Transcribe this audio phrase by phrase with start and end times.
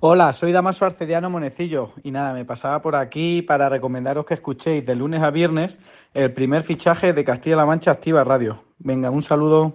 [0.00, 4.84] Hola, soy Damaso Arcediano Monecillo y nada, me pasaba por aquí para recomendaros que escuchéis
[4.84, 5.78] de lunes a viernes
[6.12, 8.62] el primer fichaje de Castilla-La Mancha Activa Radio.
[8.78, 9.72] Venga, un saludo.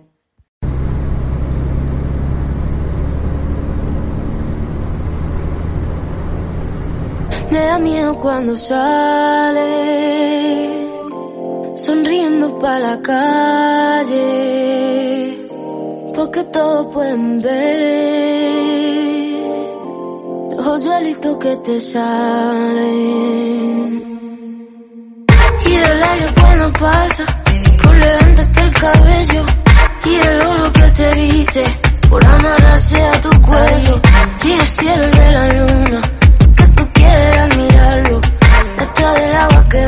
[7.52, 9.62] Me da miedo cuando sale,
[11.76, 14.72] sonriendo para la calle
[16.14, 17.72] porque todo pueden ver
[20.56, 23.32] los hoyuelitos que te salen.
[25.66, 27.26] Y del aire cuando pasa,
[27.84, 29.46] por levantarte el cabello.
[30.04, 31.64] Y el oro que te viste,
[32.10, 34.02] por amarrarse a tu cuello.
[34.44, 36.02] Y el cielo de la luna,
[36.58, 38.20] que tú quieras mirarlo.
[38.78, 39.81] Hasta del agua que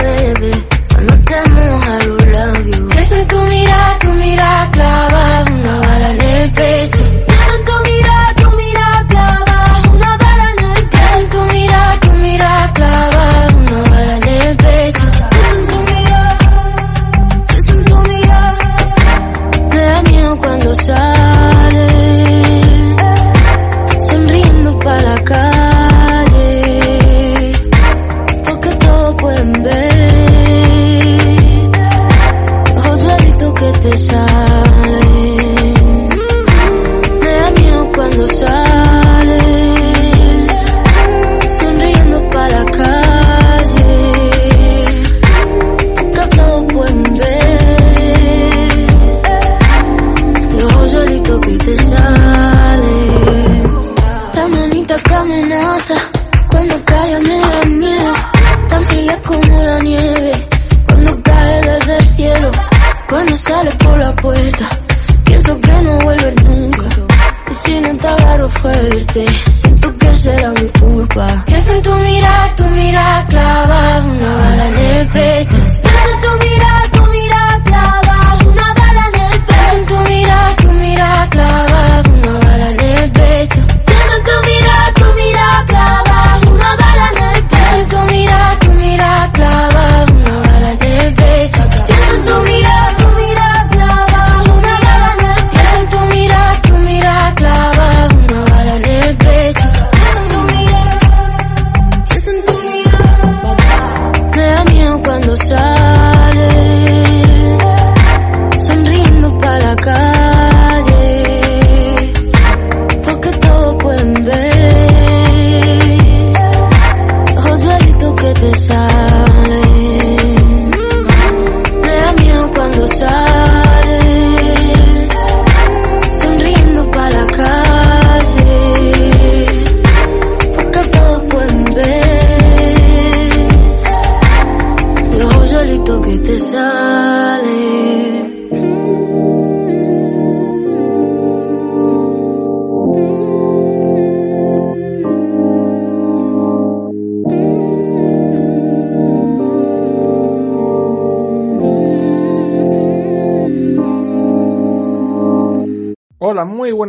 [68.63, 71.43] te agarro fuerte, siento que será mi culpa.
[71.45, 75.52] Pienso en tu mirada, tu mirada clava una bala en el pecho.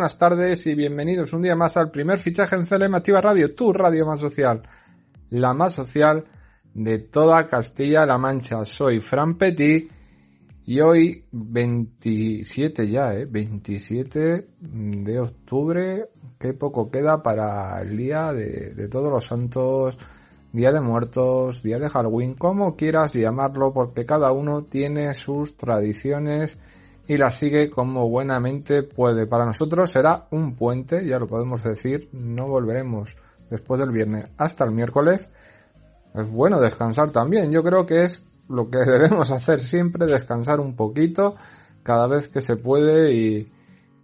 [0.04, 4.04] Buenas tardes y bienvenidos un día más al primer fichaje en CLM Radio, tu radio
[4.04, 4.60] más social,
[5.30, 6.26] la más social
[6.74, 8.66] de toda Castilla-La Mancha.
[8.66, 9.90] Soy Fran Petit
[10.66, 13.24] y hoy 27 ya, ¿eh?
[13.24, 19.96] 27 de octubre, qué poco queda para el día de todos los santos,
[20.52, 26.58] día de muertos, día de Halloween, como quieras llamarlo, porque cada uno tiene sus tradiciones
[27.06, 29.26] y la sigue como buenamente puede.
[29.26, 33.14] Para nosotros será un puente, ya lo podemos decir, no volveremos
[33.50, 35.30] después del viernes hasta el miércoles.
[36.14, 40.76] Es bueno descansar también, yo creo que es lo que debemos hacer siempre, descansar un
[40.76, 41.34] poquito
[41.82, 43.50] cada vez que se puede y,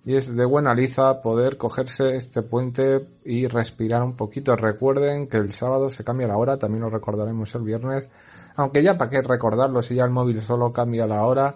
[0.07, 4.57] es de buena liza poder cogerse este puente y respirar un poquito.
[4.57, 8.09] Recuerden que el sábado se cambia la hora, también lo recordaremos el viernes,
[8.57, 11.55] aunque ya para qué recordarlo si ya el móvil solo cambia la hora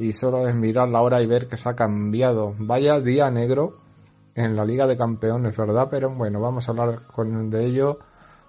[0.00, 2.54] y solo es mirar la hora y ver que se ha cambiado.
[2.58, 3.74] Vaya día negro
[4.34, 5.88] en la Liga de Campeones, ¿verdad?
[5.90, 7.98] Pero bueno, vamos a hablar con, de ello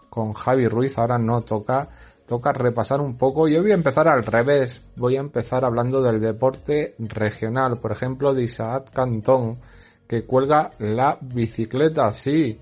[0.10, 0.98] con Javi Ruiz.
[0.98, 1.90] Ahora no toca,
[2.26, 3.48] toca repasar un poco.
[3.48, 4.82] Yo voy a empezar al revés.
[4.96, 9.60] Voy a empezar hablando del deporte regional, por ejemplo, de Isaac Cantón,
[10.08, 12.60] que cuelga la bicicleta, sí.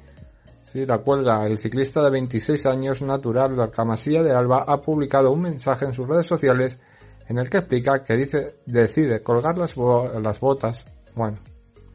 [0.64, 1.46] Sí, la cuelga.
[1.48, 5.94] El ciclista de 26 años, natural de Alcamasilla de Alba, ha publicado un mensaje en
[5.94, 6.80] sus redes sociales
[7.30, 10.84] en el que explica que dice, decide colgar las, las botas,
[11.16, 11.38] bueno,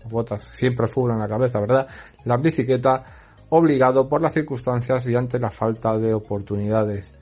[0.09, 1.89] botas siempre fútbol en la cabeza, ¿verdad?
[2.25, 3.05] La bicicleta
[3.49, 7.15] obligado por las circunstancias y ante la falta de oportunidades.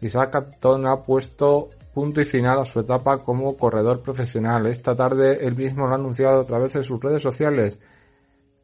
[0.00, 4.66] Isaac Cantón ha puesto punto y final a su etapa como corredor profesional.
[4.66, 7.78] Esta tarde él mismo lo ha anunciado a través de sus redes sociales.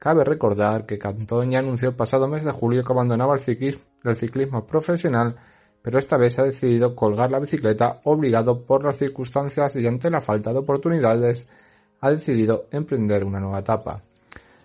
[0.01, 4.17] Cabe recordar que Cantón ya anunció el pasado mes de julio que abandonaba el el
[4.17, 5.37] ciclismo profesional
[5.83, 10.21] pero esta vez ha decidido colgar la bicicleta obligado por las circunstancias y ante la
[10.21, 11.49] falta de oportunidades
[12.01, 14.03] ha decidido emprender una nueva etapa.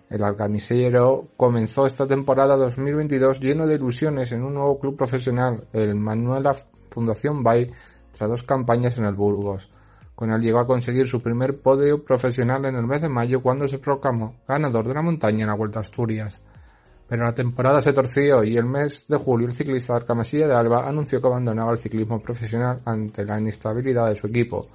[0.08, 5.96] El alcamisero comenzó esta temporada 2022 lleno de ilusiones en un nuevo club profesional, el
[5.96, 6.54] Manuela
[6.90, 7.70] Fundación Bay,
[8.16, 9.68] tras dos campañas en el Burgos.
[10.14, 13.68] Con él llegó a conseguir su primer podio profesional en el mes de mayo cuando
[13.68, 16.40] se proclamó ganador de la montaña en la Vuelta Asturias.
[17.08, 20.88] Pero la temporada se torció y el mes de julio el ciclista Arcamasilla de Alba
[20.88, 24.68] anunció que abandonaba el ciclismo profesional ante la inestabilidad de su equipo,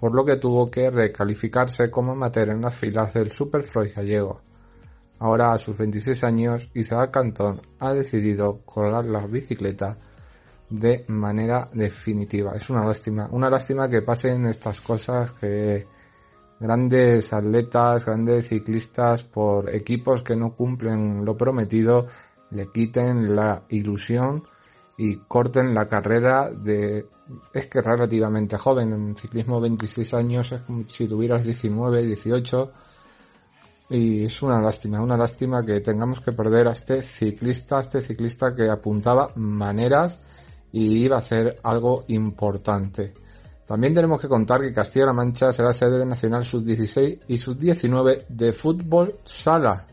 [0.00, 4.40] por lo que tuvo que recalificarse como amateur en las filas del Superfroy gallego.
[5.18, 9.98] Ahora a sus 26 años, Isaac Cantón ha decidido colgar la bicicleta
[10.70, 12.52] de manera definitiva.
[12.54, 15.86] Es una lástima, una lástima que pasen estas cosas que
[16.60, 22.06] grandes atletas, grandes ciclistas por equipos que no cumplen lo prometido,
[22.50, 24.42] le quiten la ilusión
[24.96, 27.06] y corten la carrera de
[27.52, 32.72] es que relativamente joven, en ciclismo 26 años es como si tuvieras 19, 18
[33.90, 38.00] y es una lástima, una lástima que tengamos que perder a este ciclista, a este
[38.00, 40.20] ciclista que apuntaba maneras
[40.72, 43.14] y iba a ser algo importante.
[43.68, 48.54] También tenemos que contar que Castilla-La Mancha será sede de Nacional Sub-16 y Sub-19 de
[48.54, 49.86] fútbol sala.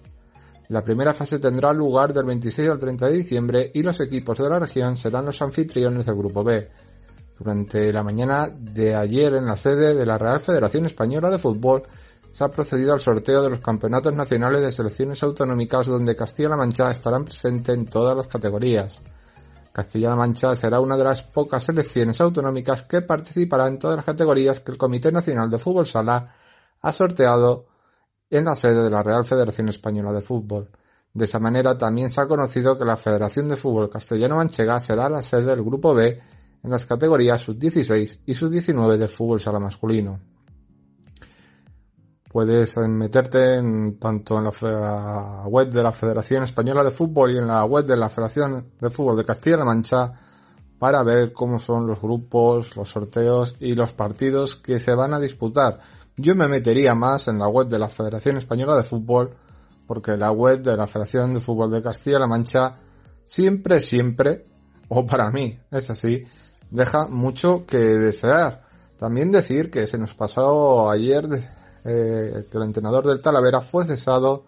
[0.69, 4.49] La primera fase tendrá lugar del 26 al 30 de diciembre y los equipos de
[4.49, 6.69] la región serán los anfitriones del Grupo B.
[7.37, 11.83] Durante la mañana de ayer en la sede de la Real Federación Española de Fútbol
[12.31, 16.89] se ha procedido al sorteo de los campeonatos nacionales de selecciones autonómicas donde Castilla-La Mancha
[16.91, 19.01] estarán presentes en todas las categorías.
[19.75, 24.61] Castilla-La Mancha será una de las pocas selecciones autonómicas que participará en todas las categorías
[24.61, 26.33] que el Comité Nacional de Fútbol Sala
[26.81, 27.65] ha sorteado
[28.29, 30.69] en la sede de la Real Federación Española de Fútbol.
[31.13, 35.21] De esa manera también se ha conocido que la Federación de Fútbol Castellano-Manchega será la
[35.21, 36.21] sede del Grupo B
[36.63, 40.21] en las categorías sub-16 y sub-19 de fútbol sala masculino.
[42.35, 47.47] Puedes meterte en, tanto en la web de la Federación Española de Fútbol y en
[47.47, 50.11] la web de la Federación de Fútbol de Castilla-La Mancha
[50.77, 55.19] para ver cómo son los grupos, los sorteos y los partidos que se van a
[55.21, 55.79] disputar.
[56.17, 59.33] Yo me metería más en la web de la Federación Española de Fútbol
[59.87, 62.75] porque la web de la Federación de Fútbol de Castilla-La Mancha
[63.23, 64.45] siempre, siempre,
[64.89, 66.21] o para mí es así,
[66.69, 68.65] deja mucho que desear.
[68.97, 71.29] También decir que se nos pasó ayer
[71.85, 74.43] eh, que el entrenador del Talavera fue cesado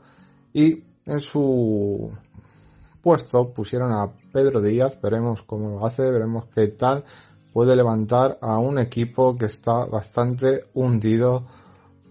[0.54, 2.12] y en su
[3.02, 7.06] puesto pusieron a Pedro Díaz, veremos cómo lo hace, veremos qué tal.
[7.54, 11.44] Puede levantar a un equipo que está bastante hundido,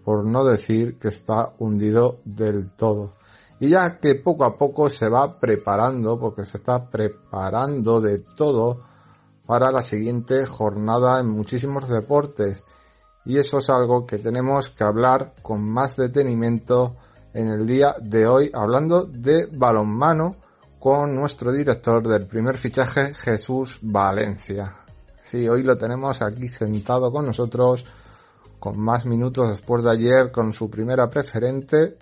[0.05, 3.13] por no decir que está hundido del todo.
[3.59, 8.81] Y ya que poco a poco se va preparando, porque se está preparando de todo
[9.45, 12.65] para la siguiente jornada en muchísimos deportes
[13.27, 16.97] y eso es algo que tenemos que hablar con más detenimiento
[17.35, 20.37] en el día de hoy, hablando de balonmano
[20.79, 24.73] con nuestro director del primer fichaje, Jesús Valencia.
[25.19, 27.85] Sí, hoy lo tenemos aquí sentado con nosotros,
[28.61, 31.99] con más minutos después de ayer, con su primera preferente.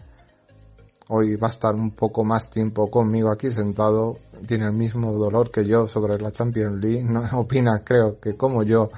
[1.08, 4.18] Hoy va a estar un poco más tiempo conmigo aquí sentado.
[4.46, 7.02] Tiene el mismo dolor que yo sobre la Champions League.
[7.02, 8.90] No opina, creo que como yo,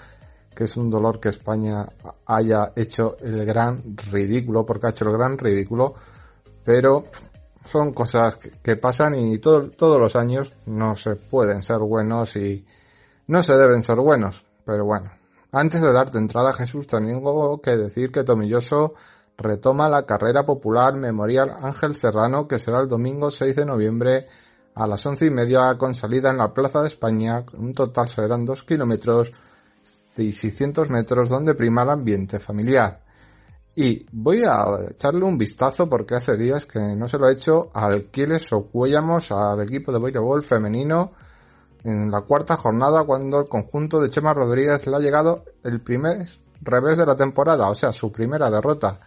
[0.57, 1.87] que es un dolor que España
[2.25, 5.93] haya hecho el gran ridículo, porque ha hecho el gran ridículo,
[6.65, 7.05] pero
[7.67, 12.65] son cosas que, pasan y todos los años no se pueden ser buenos y
[13.27, 15.11] no se deben ser buenos, pero bueno.
[15.53, 18.95] Antes de darte entrada, Jesús, tengo que decir que Tomilloso
[19.37, 24.27] retoma la carrera popular Memorial Ángel Serrano, que será el domingo 6 de noviembre
[24.75, 27.45] a las once y media con salida en la Plaza de España.
[27.59, 29.33] Un total serán dos kilómetros
[30.17, 33.01] de 600 metros donde prima el ambiente familiar.
[33.75, 37.71] Y voy a echarle un vistazo porque hace días que no se lo he hecho
[37.75, 41.13] al Quiles Ocuellamos, al equipo de voleibol femenino,
[41.85, 46.27] en la cuarta jornada cuando el conjunto de Chema Rodríguez le ha llegado el primer
[46.63, 48.99] revés de la temporada, o sea, su primera derrota.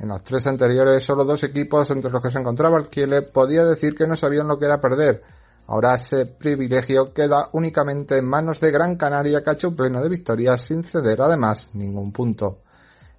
[0.00, 3.64] En las tres anteriores, solo dos equipos entre los que se encontraba el Kiele podía
[3.64, 5.22] decir que no sabían lo que era perder.
[5.68, 10.08] Ahora ese privilegio queda únicamente en manos de Gran Canaria que ha hecho pleno de
[10.08, 12.60] victorias sin ceder además ningún punto.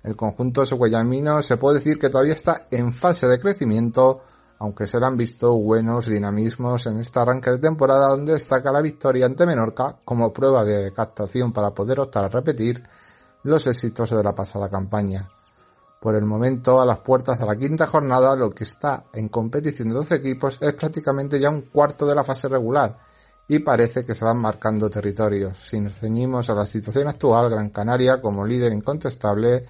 [0.01, 4.21] El conjunto suguayamino se puede decir que todavía está en fase de crecimiento,
[4.57, 8.81] aunque se le han visto buenos dinamismos en este arranque de temporada donde destaca la
[8.81, 12.81] victoria ante Menorca como prueba de captación para poder optar a repetir
[13.43, 15.29] los éxitos de la pasada campaña.
[15.99, 19.89] Por el momento, a las puertas de la quinta jornada, lo que está en competición
[19.89, 22.97] de 12 equipos es prácticamente ya un cuarto de la fase regular
[23.49, 25.57] y parece que se van marcando territorios.
[25.57, 29.65] Si nos ceñimos a la situación actual, Gran Canaria como líder incontestable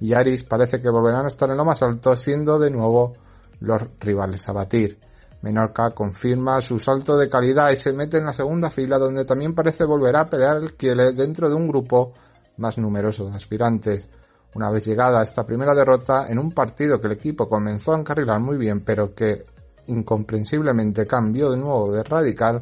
[0.00, 3.14] y Aris parece que volverán a estar en lo más alto, siendo de nuevo
[3.58, 5.00] los rivales a batir.
[5.42, 9.52] Menorca confirma su salto de calidad y se mete en la segunda fila donde también
[9.52, 12.14] parece volver a pelear el Kiele dentro de un grupo
[12.58, 14.08] más numeroso de aspirantes.
[14.54, 18.40] Una vez llegada esta primera derrota en un partido que el equipo comenzó a encarrilar
[18.40, 19.44] muy bien pero que
[19.86, 22.60] incomprensiblemente cambió de nuevo de radical,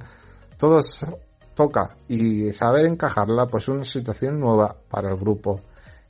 [0.56, 0.80] todo
[1.54, 5.60] toca y saber encajarla pues una situación nueva para el grupo.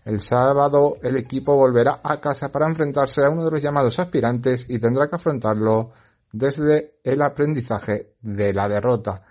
[0.04, 4.66] El sábado el equipo volverá a casa para enfrentarse a uno de los llamados aspirantes
[4.68, 5.90] y tendrá que afrontarlo
[6.32, 9.22] desde el aprendizaje de la derrota.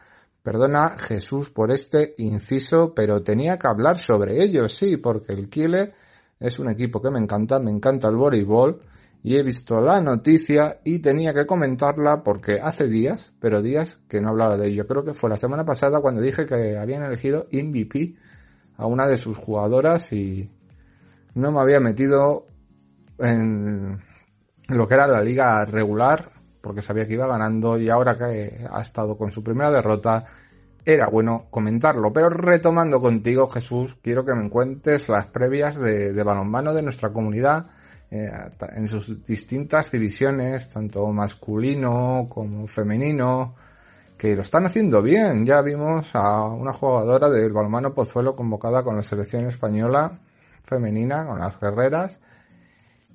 [0.44, 5.94] Perdona Jesús por este inciso, pero tenía que hablar sobre ello, sí, porque el Kiele
[6.42, 8.82] es un equipo que me encanta, me encanta el voleibol
[9.24, 14.20] y he visto la noticia y tenía que comentarla porque hace días, pero días que
[14.20, 14.88] no hablaba de ello.
[14.88, 18.16] Creo que fue la semana pasada cuando dije que habían elegido MVP
[18.78, 20.50] a una de sus jugadoras y
[21.36, 22.48] no me había metido
[23.20, 24.02] en
[24.68, 28.82] lo que era la liga regular, porque sabía que iba ganando y ahora que ha
[28.82, 30.26] estado con su primera derrota,
[30.86, 32.12] era bueno comentarlo.
[32.12, 37.68] Pero retomando contigo, Jesús, quiero que me cuentes las previas de, balonmano de nuestra comunidad
[38.10, 38.32] eh,
[38.76, 43.56] en sus distintas divisiones, tanto masculino como femenino,
[44.18, 45.46] que lo están haciendo bien.
[45.46, 50.20] Ya vimos a una jugadora del balonmano Pozuelo convocada con la selección española
[50.64, 52.20] femenina, con las guerreras.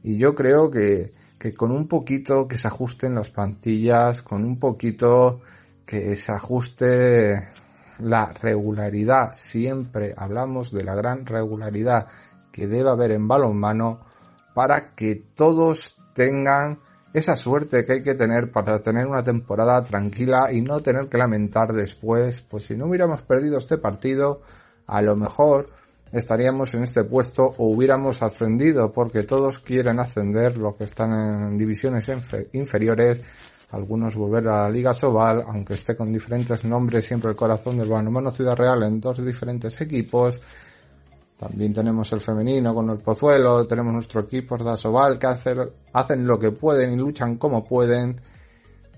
[0.02, 4.58] Y yo creo que, que con un poquito que se ajusten las plantillas, con un
[4.58, 5.40] poquito
[5.84, 7.48] que se ajuste
[7.98, 9.34] la regularidad.
[9.34, 12.06] Siempre hablamos de la gran regularidad
[12.52, 14.00] que debe haber en balonmano
[14.54, 16.78] para que todos tengan
[17.12, 21.18] esa suerte que hay que tener para tener una temporada tranquila y no tener que
[21.18, 24.42] lamentar después, pues si no hubiéramos perdido este partido,
[24.86, 25.70] a lo mejor
[26.12, 31.58] estaríamos en este puesto o hubiéramos ascendido porque todos quieren ascender los que están en
[31.58, 32.10] divisiones
[32.52, 33.20] inferiores
[33.70, 37.88] algunos volver a la Liga Sobal, aunque esté con diferentes nombres, siempre el corazón del
[37.88, 40.40] balonmano Ciudad Real en dos diferentes equipos.
[41.36, 46.38] También tenemos el femenino con el Pozuelo, tenemos nuestro equipo de Sobal que hacen lo
[46.38, 48.18] que pueden y luchan como pueden,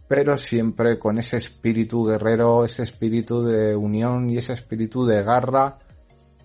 [0.07, 5.79] pero siempre con ese espíritu guerrero, ese espíritu de unión y ese espíritu de garra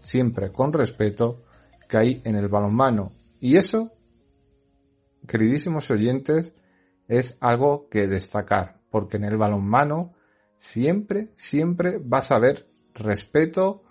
[0.03, 1.43] siempre con respeto
[1.87, 3.11] que hay en el balonmano.
[3.39, 3.91] Y eso,
[5.27, 6.53] queridísimos oyentes,
[7.07, 10.13] es algo que destacar, porque en el balonmano
[10.57, 13.83] siempre, siempre vas a ver respeto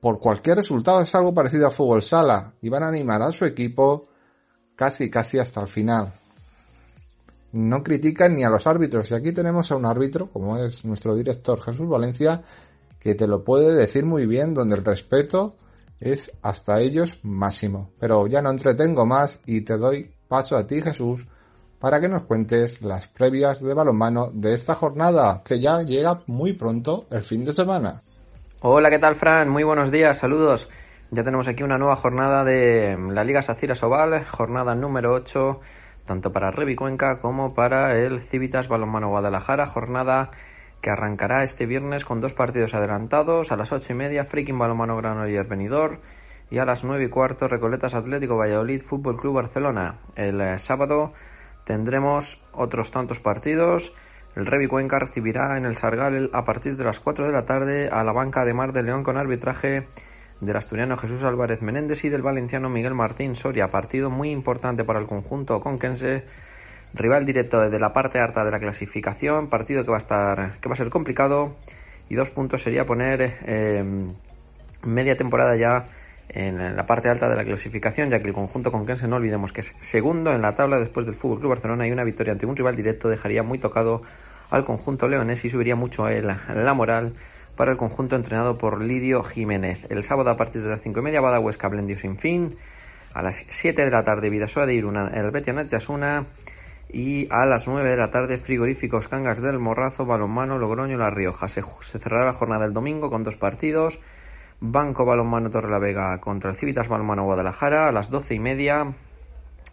[0.00, 1.00] por cualquier resultado.
[1.00, 4.08] Es algo parecido a fútbol sala y van a animar a su equipo
[4.74, 6.12] casi, casi hasta el final.
[7.52, 9.10] No critican ni a los árbitros.
[9.10, 12.42] Y aquí tenemos a un árbitro, como es nuestro director Jesús Valencia,
[12.98, 15.56] que te lo puede decir muy bien, donde el respeto
[15.98, 17.92] es hasta ellos máximo.
[17.98, 21.26] Pero ya no entretengo más y te doy paso a ti Jesús
[21.80, 26.52] para que nos cuentes las previas de balonmano de esta jornada, que ya llega muy
[26.52, 28.02] pronto el fin de semana.
[28.60, 29.48] Hola, ¿qué tal Fran?
[29.48, 30.68] Muy buenos días, saludos.
[31.10, 35.60] Ya tenemos aquí una nueva jornada de la Liga Sacira Sobal, jornada número 8,
[36.04, 40.30] tanto para Revi Cuenca como para el Civitas Balonmano Guadalajara, jornada
[40.80, 43.52] que arrancará este viernes con dos partidos adelantados.
[43.52, 45.98] A las ocho y media, Freaking Balomano Granollers Benidorm
[46.50, 49.96] y a las nueve y cuarto, Recoletas Atlético Valladolid Fútbol Club Barcelona.
[50.16, 51.12] El eh, sábado
[51.64, 53.92] tendremos otros tantos partidos.
[54.34, 57.88] El Revi Cuenca recibirá en el Sargal a partir de las 4 de la tarde
[57.90, 59.86] a la banca de Mar de León con arbitraje
[60.40, 63.68] del asturiano Jesús Álvarez Menéndez y del valenciano Miguel Martín Soria.
[63.68, 66.24] Partido muy importante para el conjunto conquense
[66.94, 70.68] rival directo de la parte alta de la clasificación, partido que va a estar, que
[70.68, 71.56] va a ser complicado
[72.08, 73.84] y dos puntos sería poner eh,
[74.82, 75.84] media temporada ya
[76.28, 79.62] en la parte alta de la clasificación, ya que el conjunto conquense no olvidemos que
[79.62, 82.56] es segundo en la tabla después del Fútbol Club Barcelona y una victoria ante un
[82.56, 84.02] rival directo dejaría muy tocado
[84.50, 87.12] al conjunto leonés y subiría mucho la moral
[87.58, 89.84] para el conjunto entrenado por Lidio Jiménez.
[89.90, 92.56] El sábado a partir de las 5 y media, Bada Huesca Blendio sin fin.
[93.12, 96.24] A las 7 de la tarde, Vidasoa de Iruna, el Betia Yasuna.
[96.88, 101.48] Y a las 9 de la tarde, Frigoríficos Cangas del Morrazo, Balonmano, Logroño, La Rioja.
[101.48, 103.98] Se, cerrará la jornada del domingo con dos partidos.
[104.60, 108.92] Banco Balonmano Torre la Vega contra el Civitas Balonmano Guadalajara a las 12 y media.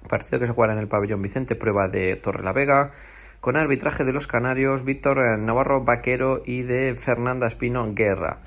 [0.08, 2.92] Partido que se jugará en el pabellón Vicente Prueba de Torre la Vega
[3.42, 8.42] con arbitraje de los canarios Víctor Navarro Vaquero y de Fernanda Espino Guerra.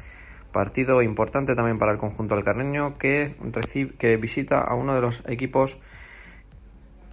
[0.52, 3.34] Partido importante también para el conjunto alcarreño que,
[3.98, 5.78] que visita a uno de los equipos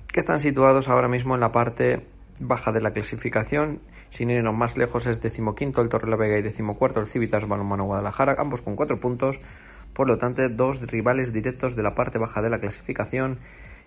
[0.07, 2.05] que están situados ahora mismo en la parte
[2.39, 3.81] baja de la clasificación.
[4.09, 7.85] Sin irnos más lejos es decimoquinto el Torre la Vega y decimocuarto el Civitas Balonmano
[7.85, 9.39] Guadalajara, ambos con cuatro puntos.
[9.93, 13.39] Por lo tanto, dos rivales directos de la parte baja de la clasificación.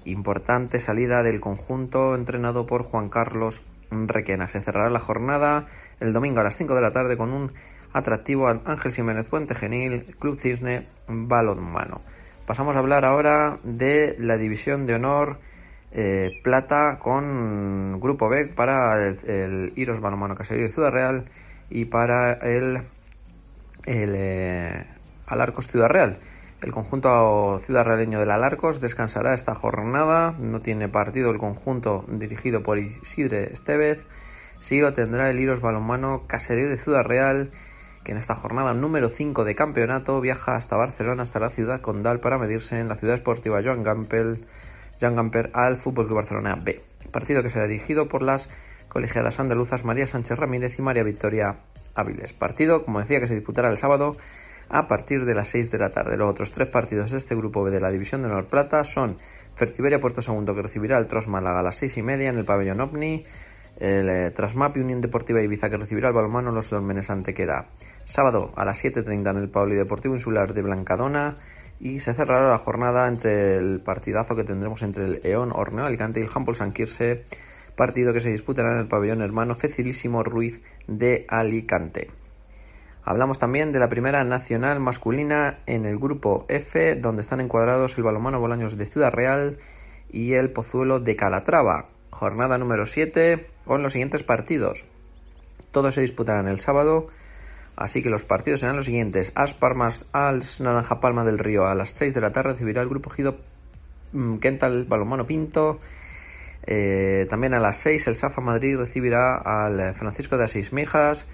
[0.04, 4.48] Importante salida del conjunto entrenado por Juan Carlos Requena.
[4.48, 5.66] Se cerrará la jornada
[6.00, 7.52] el domingo a las 5 de la tarde con un
[7.92, 12.00] atractivo Ángel Jiménez Puente Genil, Club Cisne Balonmano.
[12.46, 15.38] Pasamos a hablar ahora de la división de honor
[15.92, 21.24] eh, plata con Grupo B para el, Iros Balonmano Caserío de Ciudad Real
[21.70, 22.82] y para el,
[23.86, 24.86] el eh,
[25.26, 26.18] Alarcos Ciudad Real.
[26.60, 30.34] El conjunto ciudad realeño del Alarcos descansará esta jornada.
[30.40, 34.06] No tiene partido el conjunto dirigido por Isidre Estevez.
[34.58, 37.50] Sí lo tendrá el Iros Balonmano Caserío de Ciudad Real,
[38.02, 42.18] que en esta jornada número 5 de campeonato viaja hasta Barcelona, hasta la ciudad condal,
[42.18, 44.40] para medirse en la ciudad esportiva Joan Gamper,
[45.00, 46.82] Joan Gamper al Fútbol Club Barcelona B.
[47.10, 48.48] Partido que será dirigido por las
[48.88, 51.60] colegiadas andaluzas María Sánchez Ramírez y María Victoria
[51.94, 52.32] Áviles.
[52.32, 54.16] Partido, como decía, que se disputará el sábado
[54.68, 56.16] a partir de las 6 de la tarde.
[56.16, 59.18] Los otros tres partidos de este grupo B de la División de Honor Plata son
[59.54, 62.44] Fertiberia Puerto Segundo que recibirá el Tros Málaga a las 6 y media en el
[62.44, 63.24] pabellón OVNI,
[63.78, 67.68] el eh, Trasmap Unión Deportiva Ibiza que recibirá el balonmano Los Dolmenes Antequera.
[68.04, 71.36] Sábado a las 7.30 en el Polideportivo Insular de Blancadona
[71.80, 76.20] y se cerrará la jornada entre el partidazo que tendremos entre el Eón Horneo Alicante
[76.20, 77.24] y el Hampol San Quirse,
[77.76, 82.10] partido que se disputará en el pabellón hermano Fecilísimo Ruiz de Alicante.
[83.04, 88.04] Hablamos también de la primera nacional masculina en el grupo F, donde están encuadrados el
[88.04, 89.58] balonmano Bolaños de Ciudad Real
[90.10, 91.88] y el Pozuelo de Calatrava.
[92.10, 94.84] Jornada número 7 con los siguientes partidos.
[95.70, 97.08] Todos se disputarán el sábado,
[97.78, 99.32] así que los partidos serán los siguientes.
[99.34, 103.10] Asparmas als Naranja Palma del Río a las 6 de la tarde recibirá el grupo
[103.10, 103.38] Gido
[104.40, 105.78] Kental mm, Balonmano Pinto.
[106.66, 111.26] Eh, también a las 6 el Safa Madrid recibirá al Francisco de Asís Mijas.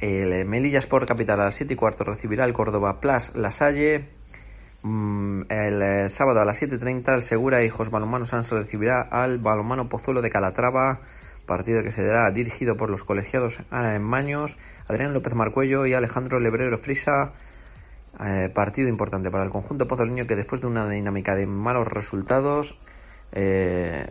[0.00, 4.16] El Melilla Sport Capital a las 7 y cuarto recibirá el Córdoba Plus La Salle.
[4.82, 9.88] Mm, el eh, sábado a las 7.30 el Segura Hijos Balonmano Sanso recibirá al Balonmano
[9.88, 11.00] Pozuelo de Calatrava,
[11.44, 14.56] partido que será dirigido por los colegiados Ana Maños,
[14.88, 17.32] Adrián López Marcuello y Alejandro Lebrero Frisa.
[18.24, 22.78] Eh, partido importante para el conjunto pozoleño que después de una dinámica de malos resultados
[23.32, 24.06] eh,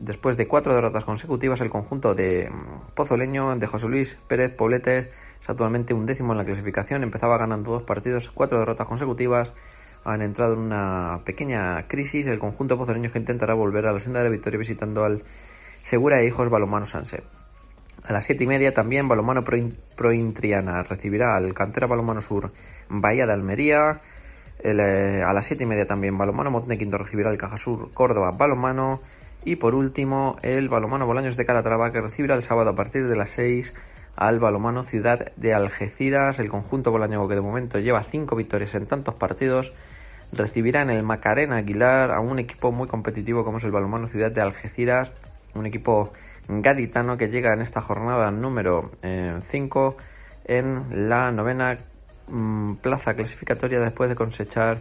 [0.00, 5.10] Después de cuatro derrotas consecutivas, el conjunto de mm, Pozoleño de José Luis Pérez Poblete
[5.40, 7.02] es actualmente un décimo en la clasificación.
[7.02, 9.52] Empezaba ganando dos partidos, cuatro derrotas consecutivas.
[10.04, 12.28] Han entrado en una pequeña crisis.
[12.28, 15.24] El conjunto pozoleño que intentará volver a la senda de la victoria visitando al
[15.82, 17.24] Segura e Hijos Balomano Sanse.
[18.04, 22.52] A las siete y media también Balomano Prointriana recibirá al Cantera Balomano Sur
[22.88, 24.00] Bahía de Almería.
[24.60, 29.00] Eh, a las siete y media también Balomano Montequinto recibirá el Caja Sur Córdoba Balomano.
[29.44, 33.16] Y por último, el balomano Bolaños de Calatrava que recibirá el sábado a partir de
[33.16, 33.74] las 6
[34.16, 36.38] al balomano Ciudad de Algeciras.
[36.38, 39.72] El conjunto bolañego que de momento lleva 5 victorias en tantos partidos
[40.32, 44.30] recibirá en el Macarena Aguilar a un equipo muy competitivo como es el balomano Ciudad
[44.30, 45.12] de Algeciras,
[45.54, 46.12] un equipo
[46.48, 48.90] gaditano que llega en esta jornada número
[49.40, 51.78] 5 eh, en la novena
[52.26, 54.80] mm, plaza clasificatoria después de cosechar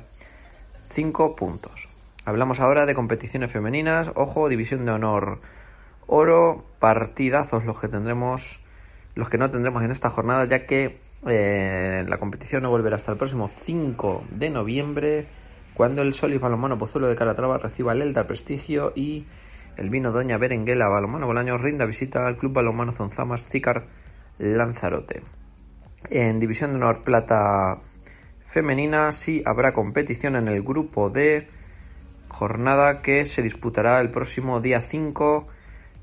[0.89, 1.89] 5 puntos.
[2.25, 4.12] Hablamos ahora de competiciones femeninas.
[4.15, 5.39] Ojo, división de honor
[6.08, 8.60] oro, partidazos los que tendremos,
[9.15, 13.12] los que no tendremos en esta jornada, ya que eh, la competición no volverá hasta
[13.12, 15.25] el próximo 5 de noviembre,
[15.73, 19.25] cuando el Solis Balomano Pozuelo de Calatrava reciba el Elda Prestigio y
[19.78, 23.86] el vino Doña Berenguela Balomano Bolaño rinda visita al Club Balomano Zonzamas Zícar
[24.40, 25.24] Lanzarote.
[26.10, 27.80] En división de honor plata
[28.42, 31.48] femenina sí habrá competición en el grupo de
[32.30, 35.48] jornada que se disputará el próximo día 5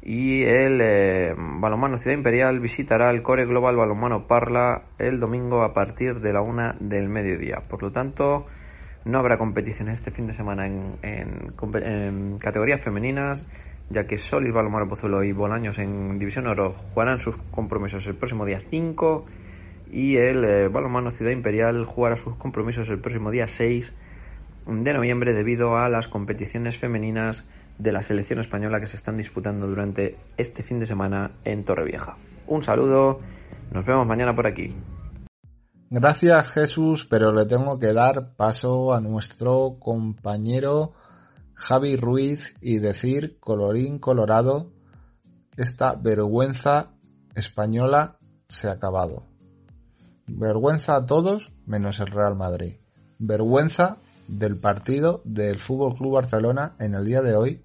[0.03, 5.73] y el eh, Balonmano Ciudad Imperial visitará el Core Global Balonmano Parla el domingo a
[5.73, 7.63] partir de la una del mediodía.
[7.69, 8.45] Por lo tanto,
[9.05, 13.47] No habrá competiciones este fin de semana en, categorías femeninas,
[13.91, 18.47] ya que Solís Balomar Pozuelo y Bolaños en División Oro jugarán sus compromisos el próximo
[18.47, 19.27] día 5
[19.93, 23.93] y el eh, Balomano Ciudad Imperial jugará sus compromisos el próximo día 6
[24.67, 27.45] de noviembre debido a las competiciones femeninas
[27.79, 32.17] de la selección española que se están disputando durante este fin de semana en Torrevieja.
[32.47, 33.21] Un saludo,
[33.73, 34.73] nos vemos mañana por aquí.
[35.97, 40.93] Gracias Jesús, pero le tengo que dar paso a nuestro compañero
[41.55, 44.73] Javi Ruiz y decir, colorín colorado,
[45.57, 46.91] esta vergüenza
[47.37, 49.23] española se ha acabado.
[50.27, 52.75] Vergüenza a todos menos el Real Madrid.
[53.21, 57.63] Vergüenza del partido del Fútbol Club Barcelona en el día de hoy,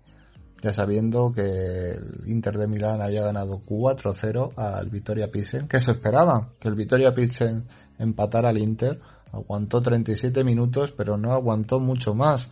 [0.61, 5.93] ya sabiendo que el Inter de Milán había ganado 4-0 al Vitoria Pilsen, que se
[5.93, 7.65] esperaba que el Vitoria Pilsen
[7.99, 8.99] empatara al Inter,
[9.31, 12.51] aguantó 37 minutos, pero no aguantó mucho más.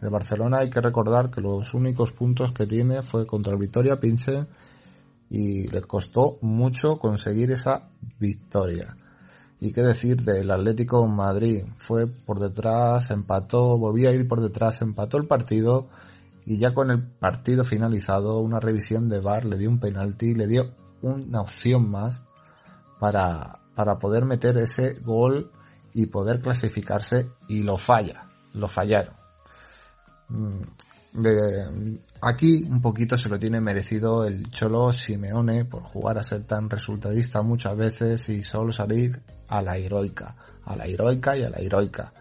[0.00, 4.00] El Barcelona hay que recordar que los únicos puntos que tiene fue contra el Vitoria
[4.00, 4.46] Pilsen
[5.30, 8.96] y le costó mucho conseguir esa victoria.
[9.60, 11.64] Y qué decir del Atlético Madrid.
[11.78, 15.88] Fue por detrás, empató, volvía a ir por detrás, empató el partido
[16.46, 20.46] y ya con el partido finalizado, una revisión de VAR le dio un penalti, le
[20.46, 22.20] dio una opción más
[23.00, 25.50] para, para poder meter ese gol
[25.92, 29.14] y poder clasificarse y lo falla, lo fallaron.
[30.28, 30.60] Mm,
[32.20, 36.68] aquí un poquito se lo tiene merecido el Cholo Simeone por jugar a ser tan
[36.68, 40.34] resultadista muchas veces y solo salir a la heroica,
[40.64, 42.12] a la heroica y a la heroica.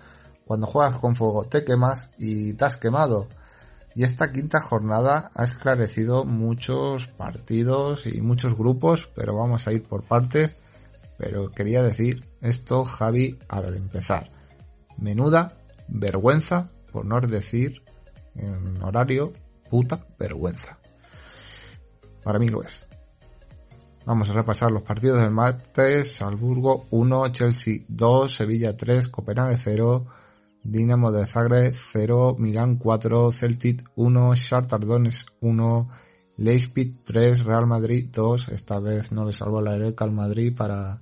[0.46, 3.28] Cuando juegas con fuego te quemas y te has quemado.
[3.96, 9.84] Y esta quinta jornada ha esclarecido muchos partidos y muchos grupos, pero vamos a ir
[9.84, 10.56] por partes.
[11.18, 14.30] Pero quería decir esto, Javi, al empezar.
[14.98, 15.54] Menuda
[15.88, 17.84] vergüenza, por no decir
[18.36, 19.34] en horario,
[19.70, 20.80] puta vergüenza.
[22.24, 22.86] Para mí lo es.
[24.06, 26.16] Vamos a repasar los partidos del martes.
[26.18, 30.06] Salzburgo 1, Chelsea 2, Sevilla 3, Copenhague 0,
[30.64, 35.90] Dinamo de Zagreb 0, Milán 4, Celtic 1, Shakhtar Donetsk 1,
[36.38, 38.50] Leipzig 3, Real Madrid 2.
[38.50, 41.00] Esta vez no le salvó la Eureka al Madrid para,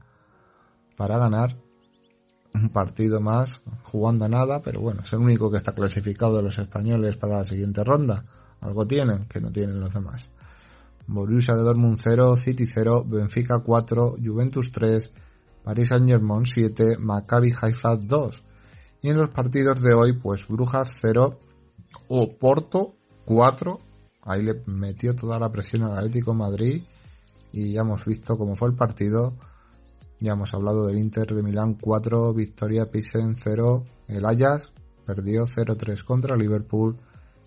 [0.98, 1.58] para ganar
[2.54, 6.44] un partido más jugando a nada, pero bueno, es el único que está clasificado de
[6.44, 8.26] los españoles para la siguiente ronda.
[8.60, 10.30] Algo tienen que no tienen los demás.
[11.08, 15.12] Borussia de Dortmund 0, City 0, Benfica 4, Juventus 3,
[15.64, 18.44] Paris Saint-Germain 7, Maccabi Haifa 2.
[19.02, 21.40] Y en los partidos de hoy, pues Brujas 0,
[22.08, 23.80] Oporto 4,
[24.24, 26.84] ahí le metió toda la presión al Atlético Madrid
[27.52, 29.34] y ya hemos visto cómo fue el partido.
[30.20, 34.72] Ya hemos hablado del Inter de Milán 4, Victoria Pisen 0, el Ajax
[35.06, 36.98] perdió 0-3 contra Liverpool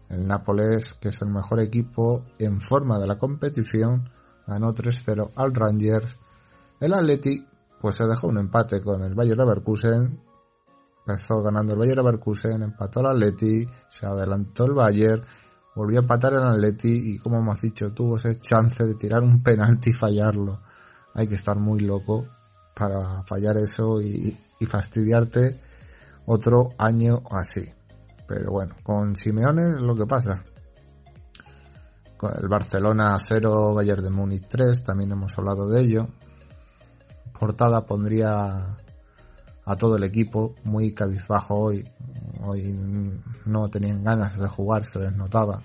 [0.09, 4.09] el Nápoles, que es el mejor equipo en forma de la competición,
[4.47, 6.17] ganó 3-0 al Rangers.
[6.81, 7.45] El Atleti,
[7.81, 10.21] pues se dejó un empate con el Bayer Leverkusen.
[11.07, 15.23] Empezó ganando el Bayer Leverkusen, empató el Atleti, se adelantó el Bayer,
[15.75, 19.43] volvió a empatar el Atleti y como hemos dicho, tuvo ese chance de tirar un
[19.43, 20.61] penalti y fallarlo.
[21.15, 22.27] Hay que estar muy loco
[22.75, 25.61] para fallar eso y, fastidiarte
[26.25, 27.71] otro año así.
[28.27, 30.43] Pero bueno, con Simeone es lo que pasa.
[32.17, 36.09] Con el Barcelona 0, Bayern de Múnich 3, también hemos hablado de ello.
[37.39, 38.79] Portada pondría
[39.67, 41.85] a todo el equipo muy cabizbajo hoy.
[42.47, 42.75] Hoy
[43.47, 45.63] no tenían ganas de jugar, se les notaba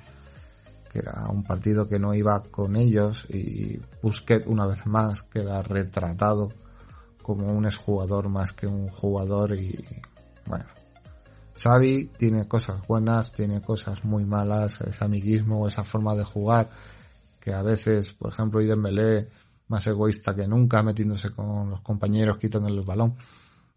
[0.91, 5.61] que era un partido que no iba con ellos y Busquets una vez más queda
[5.61, 6.51] retratado
[7.21, 9.85] como un exjugador más que un jugador y
[10.47, 10.65] bueno,
[11.55, 16.69] Xavi tiene cosas buenas, tiene cosas muy malas, ese amiguismo, esa forma de jugar
[17.39, 18.81] que a veces, por ejemplo, Iden
[19.67, 23.15] más egoísta que nunca, metiéndose con los compañeros, quitándole el balón.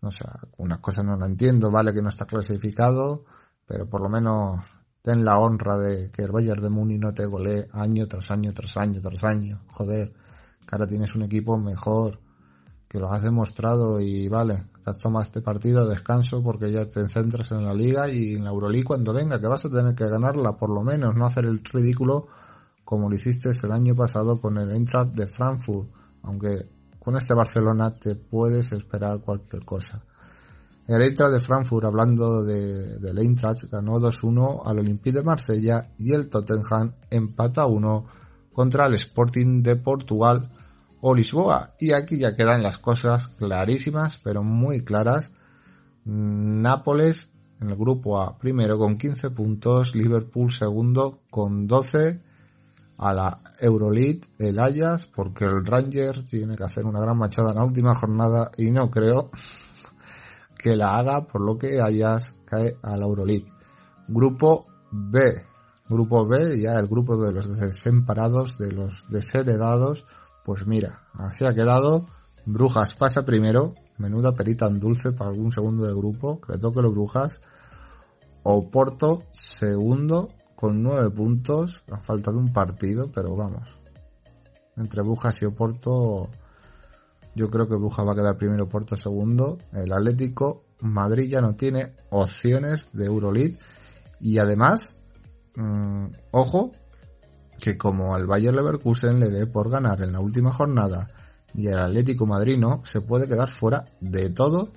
[0.03, 3.25] O sea, unas cosas no la entiendo, vale que no está clasificado,
[3.67, 4.61] pero por lo menos
[5.01, 8.53] ten la honra de que el Bayern de Muni no te golee año tras año
[8.53, 9.61] tras año tras año.
[9.69, 10.13] Joder,
[10.61, 12.19] que ahora tienes un equipo mejor,
[12.89, 17.51] que lo has demostrado y vale, te tomas este partido, descanso porque ya te centras
[17.53, 20.53] en la liga y en la Euroleague cuando venga, que vas a tener que ganarla
[20.53, 22.27] por lo menos, no hacer el ridículo
[22.85, 25.89] como lo hiciste el año pasado con el Eintracht de Frankfurt,
[26.23, 26.69] aunque
[27.03, 30.01] con este Barcelona te puedes esperar cualquier cosa.
[30.87, 36.13] El Eintracht de Frankfurt, hablando de, del Eintracht, ganó 2-1 al Olympique de Marsella y
[36.13, 38.07] el Tottenham empata 1
[38.53, 40.51] contra el Sporting de Portugal
[41.01, 41.75] o Lisboa.
[41.81, 45.33] Y aquí ya quedan las cosas clarísimas, pero muy claras.
[46.05, 52.21] Nápoles en el grupo A primero con 15 puntos, Liverpool segundo con 12
[53.03, 57.57] a la Euroleague el Ajax porque el Ranger tiene que hacer una gran machada en
[57.57, 59.31] la última jornada y no creo
[60.57, 63.49] que la haga por lo que Ajax cae a la Euroleague.
[64.07, 65.43] Grupo B.
[65.89, 70.07] Grupo B, ya el grupo de los desemparados, de los desheredados,
[70.45, 72.07] pues mira, así ha quedado.
[72.47, 76.81] Brujas pasa primero, menuda perita en dulce para algún segundo de grupo, que le toque
[76.81, 77.41] los Brujas.
[78.45, 80.29] Oporto segundo
[80.63, 83.69] con nueve puntos, a falta de un partido, pero vamos.
[84.77, 86.29] Entre Brujas y Oporto,
[87.35, 89.59] yo creo que Brujas va a quedar primero, Oporto segundo.
[89.73, 93.59] El Atlético Madrid ya no tiene opciones de Euroleague
[94.21, 94.95] y además,
[95.57, 96.71] mm, ojo,
[97.59, 101.11] que como al Bayer Leverkusen le dé por ganar en la última jornada
[101.55, 104.69] y el Atlético Madrid no, se puede quedar fuera de todo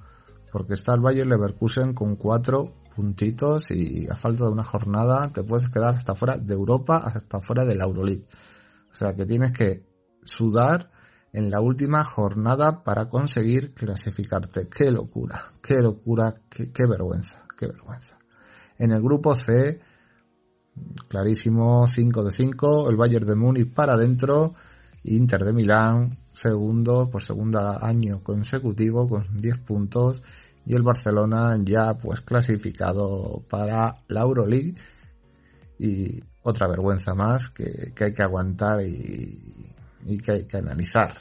[0.52, 5.44] porque está el Bayer Leverkusen con cuatro puntitos y a falta de una jornada te
[5.44, 8.26] puedes quedar hasta fuera de Europa, hasta fuera de la Euroleague.
[8.92, 9.86] O sea que tienes que
[10.24, 10.90] sudar
[11.34, 14.70] en la última jornada para conseguir clasificarte.
[14.70, 18.18] Qué locura, qué locura, qué, qué vergüenza, qué vergüenza.
[18.78, 19.82] En el grupo C,
[21.10, 24.56] clarísimo, 5 de 5, el Bayern de Múnich para adentro,
[25.04, 30.22] Inter de Milán, segundo por segunda año consecutivo con 10 puntos
[30.66, 34.76] y el Barcelona ya pues clasificado para la Euroleague
[35.78, 39.68] y otra vergüenza más que, hay que aguantar y,
[40.06, 41.14] y, que hay que analizar.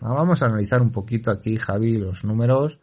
[0.00, 2.78] Vamos a analizar un poquito aquí Javi los números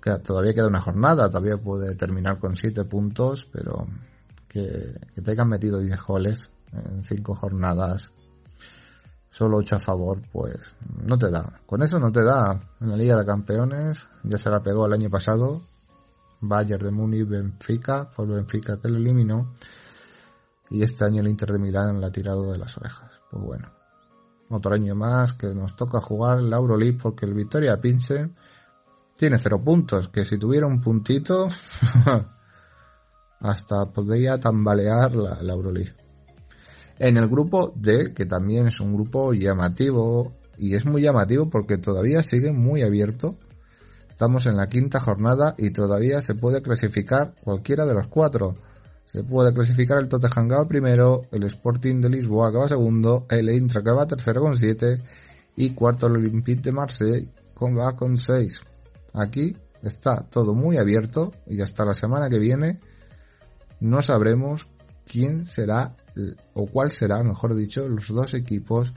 [0.00, 3.86] que todavía queda una jornada, todavía puede terminar con 7 puntos, pero
[4.48, 8.12] que, que te hayan metido 10 goles en 5 jornadas
[9.38, 10.74] solo 8 a favor, pues
[11.06, 11.60] no te da.
[11.64, 12.60] Con eso no te da.
[12.80, 15.62] En la Liga de Campeones ya se la pegó el año pasado.
[16.40, 19.54] Bayern de Múnich, Benfica, fue el Benfica que lo eliminó.
[20.70, 23.12] Y este año el Inter de Milán la ha tirado de las orejas.
[23.30, 23.68] Pues bueno,
[24.50, 28.30] otro año más que nos toca jugar la Euroleague porque el Victoria Pinche
[29.16, 30.08] tiene cero puntos.
[30.08, 31.46] Que si tuviera un puntito,
[33.40, 36.07] hasta podría tambalear la, la Euroleague.
[36.98, 41.78] En el grupo D, que también es un grupo llamativo, y es muy llamativo porque
[41.78, 43.36] todavía sigue muy abierto.
[44.08, 48.56] Estamos en la quinta jornada y todavía se puede clasificar cualquiera de los cuatro.
[49.04, 53.48] Se puede clasificar el Tottenham que primero, el Sporting de Lisboa que va segundo, el
[53.48, 55.00] Intra que va tercero con siete
[55.56, 58.60] y cuarto el Olympique de Marseille con va con seis.
[59.14, 62.80] Aquí está todo muy abierto y hasta la semana que viene
[63.80, 64.66] no sabremos
[65.06, 65.94] quién será
[66.54, 68.92] o cuál será, mejor dicho, los dos equipos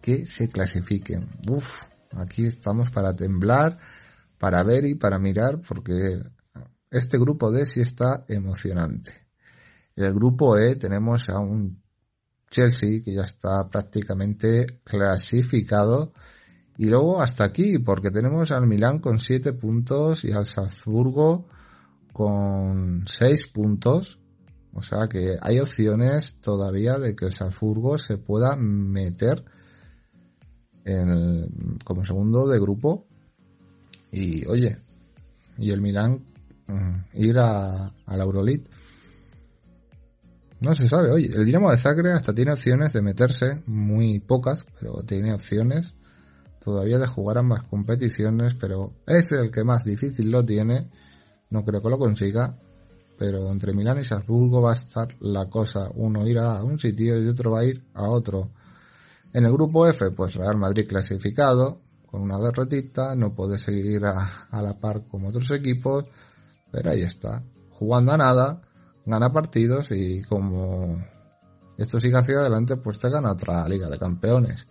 [0.00, 1.28] que se clasifiquen.
[1.48, 1.82] Uf,
[2.16, 3.78] aquí estamos para temblar,
[4.38, 6.20] para ver y para mirar, porque
[6.90, 9.12] este grupo D sí está emocionante.
[9.94, 11.82] El grupo E tenemos a un
[12.50, 16.12] Chelsea que ya está prácticamente clasificado.
[16.78, 21.48] Y luego hasta aquí, porque tenemos al Milán con 7 puntos y al Salzburgo
[22.12, 24.18] con 6 puntos.
[24.76, 29.42] O sea que hay opciones todavía de que el Salzburgo se pueda meter
[30.84, 33.06] en como segundo de grupo.
[34.12, 34.78] Y oye,
[35.58, 36.20] y el Milán
[36.66, 38.64] mm, ir a, a la Euroleague.
[40.60, 44.66] No se sabe, oye, el Dinamo de Zagreb hasta tiene opciones de meterse, muy pocas,
[44.78, 45.94] pero tiene opciones
[46.66, 50.90] todavía de jugar ambas competiciones, pero es el que más difícil lo tiene,
[51.50, 52.58] no creo que lo consiga,
[53.18, 55.90] pero entre Milán y Salzburgo va a estar la cosa.
[55.94, 58.50] Uno irá a un sitio y otro va a ir a otro.
[59.32, 64.48] En el grupo F, pues Real Madrid clasificado, con una derrotita, no puede seguir a,
[64.62, 66.04] la par como otros equipos,
[66.70, 68.62] pero ahí está, jugando a nada,
[69.04, 71.04] gana partidos y como
[71.76, 74.66] esto sigue hacia adelante, pues te gana otra Liga de Campeones.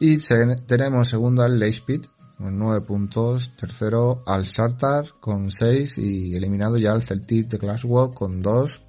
[0.00, 0.18] Y
[0.66, 2.02] tenemos segundo al Leipzig
[2.40, 3.54] con 9 puntos.
[3.54, 8.82] Tercero al Sartar con 6 y eliminado ya al Celtic de Glasgow con 2.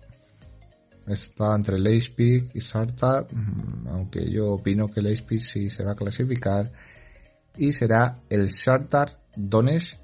[1.08, 5.96] Está entre Leipzig y Sartar, mm, aunque yo opino que Leipzig sí se va a
[5.96, 6.72] clasificar.
[7.58, 10.00] Y será el Sartar Donetsk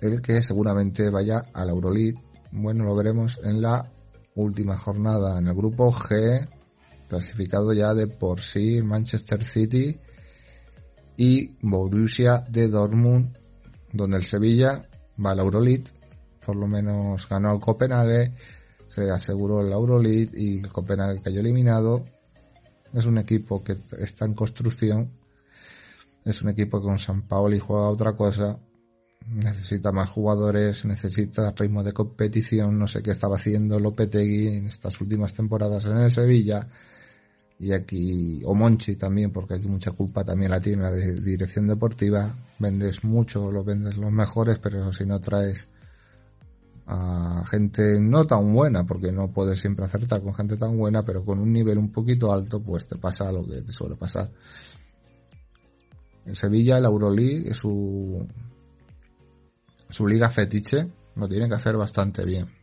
[0.00, 2.20] el que seguramente vaya a la Euroleague.
[2.50, 3.90] Bueno, lo veremos en la
[4.34, 6.48] última jornada en el grupo G,
[7.08, 9.98] clasificado ya de por sí Manchester City
[11.18, 13.36] y Borussia de Dortmund,
[13.92, 14.88] donde el Sevilla
[15.22, 15.84] va al Euroleague,
[16.46, 18.32] por lo menos ganó el Copenhague,
[18.86, 22.04] se aseguró el Euroleague y el Copenhague cayó eliminado.
[22.94, 25.10] Es un equipo que está en construcción,
[26.24, 28.58] es un equipo que con San Paoli juega otra cosa
[29.26, 35.00] necesita más jugadores, necesita ritmo de competición, no sé qué estaba haciendo Lopetegui en estas
[35.00, 36.66] últimas temporadas en el Sevilla
[37.60, 41.66] y aquí, o Monchi también, porque aquí mucha culpa también la tiene la de dirección
[41.66, 45.68] deportiva, vendes mucho, lo vendes los mejores, pero si no traes
[46.86, 51.22] a gente no tan buena, porque no puedes siempre acertar con gente tan buena, pero
[51.24, 54.30] con un nivel un poquito alto, pues te pasa lo que te suele pasar.
[56.24, 58.26] En Sevilla, el Euroleague es su,
[59.90, 62.57] su liga fetiche, lo tiene que hacer bastante bien.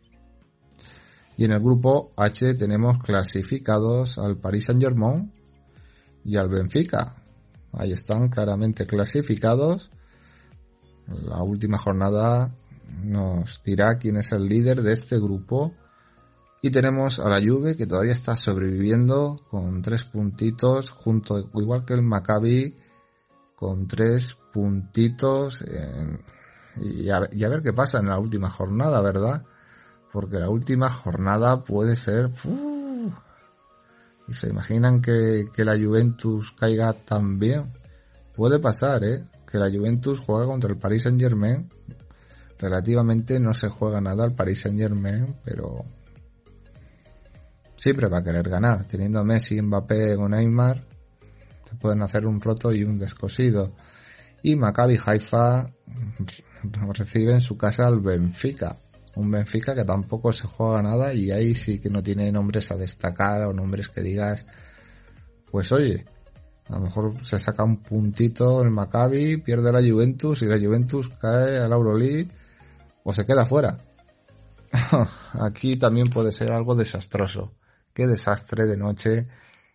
[1.38, 5.32] Y en el grupo H tenemos clasificados al Paris Saint Germain
[6.24, 7.15] y al Benfica.
[7.74, 9.91] Ahí están claramente clasificados.
[11.08, 12.54] La última jornada
[13.04, 15.74] nos dirá quién es el líder de este grupo.
[16.62, 21.93] Y tenemos a la Juve que todavía está sobreviviendo con tres puntitos, junto igual que
[21.93, 22.76] el Maccabi,
[23.56, 25.63] con tres puntitos.
[26.82, 29.45] y a ver qué pasa en la última jornada, ¿verdad?
[30.15, 32.30] Porque la última jornada puede ser...
[34.30, 37.73] y se imaginan que, que, la Juventus caiga tan bien.
[38.34, 39.25] Puede pasar, ¿eh?
[39.45, 41.69] Que la Juventus juega contra el Paris Saint Germain.
[42.58, 45.84] Relativamente no se juega nada al Paris Saint Germain, pero
[47.75, 48.88] siempre va a querer ganar.
[48.88, 50.82] Teniendo a Messi, Mbappé o Neymar,
[51.69, 53.73] se pueden hacer un roto y un descosido.
[54.41, 55.69] Y Maccabi Haifa
[56.93, 58.78] recibe en su casa al Benfica
[59.15, 62.75] un Benfica que tampoco se juega nada y ahí sí que no tiene nombres a
[62.75, 64.45] destacar o nombres que digas,
[65.49, 66.06] pues oye,
[66.67, 71.10] a lo mejor se saca un puntito el Maccabi, pierde la Juventus y la Juventus
[71.10, 72.28] cae al Euroleague
[73.04, 73.78] o se queda fuera.
[75.39, 77.54] Aquí también puede ser algo desastroso.
[77.93, 79.28] Qué desastre de noche,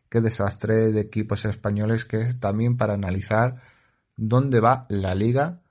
[0.09, 3.63] qué desastre de equipos españoles que es también para analizar
[4.17, 5.63] dónde va la liga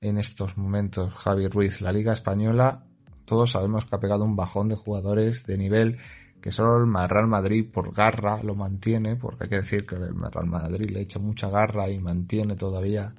[0.00, 1.12] en estos momentos.
[1.14, 2.85] Javier Ruiz, la liga española
[3.26, 5.98] todos sabemos que ha pegado un bajón de jugadores de nivel
[6.40, 10.14] que solo el Real Madrid por garra lo mantiene, porque hay que decir que el
[10.14, 13.12] Real Madrid le echa mucha garra y mantiene todavía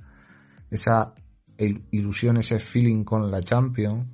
[0.69, 1.13] esa
[1.91, 4.07] ilusión, ese feeling con la Champions,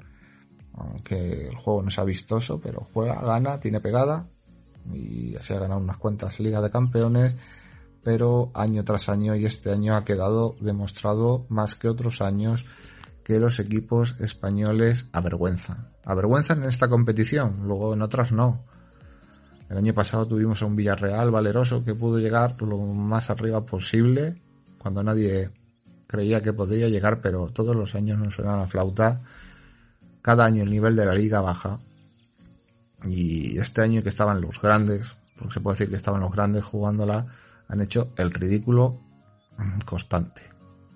[0.74, 4.28] aunque el juego no sea vistoso, pero juega, gana, tiene pegada
[4.92, 7.36] y se ha ganado unas cuantas ligas de campeones,
[8.04, 12.66] pero año tras año y este año ha quedado demostrado más que otros años
[13.24, 15.88] que los equipos españoles avergüenzan.
[16.06, 18.66] Avergüenzan en esta competición, luego en otras no.
[19.70, 24.36] El año pasado tuvimos a un Villarreal valeroso que pudo llegar lo más arriba posible
[24.78, 25.50] cuando nadie
[26.06, 29.22] creía que podría llegar, pero todos los años nos suenan a flauta.
[30.22, 31.80] Cada año el nivel de la liga baja.
[33.06, 36.64] Y este año que estaban los grandes, porque se puede decir que estaban los grandes
[36.64, 37.26] jugándola,
[37.68, 39.00] han hecho el ridículo
[39.86, 40.42] constante.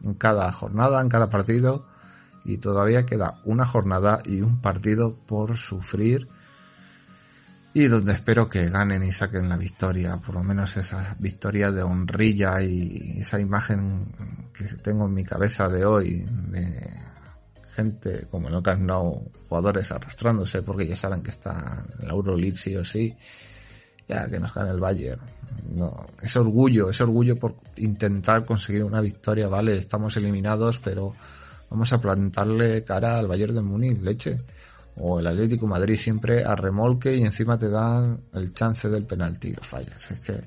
[0.04, 1.88] En cada jornada, en cada partido,
[2.47, 6.27] y todavía queda una jornada y un partido por sufrir
[7.73, 11.83] y donde espero que ganen y saquen la victoria, por lo menos esa victoria de
[11.83, 14.07] honrilla y esa imagen
[14.51, 16.89] que tengo en mi cabeza de hoy de
[17.75, 18.89] gente como Camp
[19.47, 23.15] jugadores arrastrándose porque ya saben que está en la Euroleague sí o sí,
[24.07, 25.21] ya que nos gane el Bayern.
[25.69, 31.13] No, ese orgullo, ese orgullo por intentar conseguir una victoria, vale, estamos eliminados, pero
[31.69, 34.41] vamos a plantarle cara al Bayern de Múnich, leche.
[34.99, 39.53] O el Atlético Madrid siempre a remolque y encima te dan el chance del penalti
[39.53, 40.10] lo fallas.
[40.10, 40.41] Es que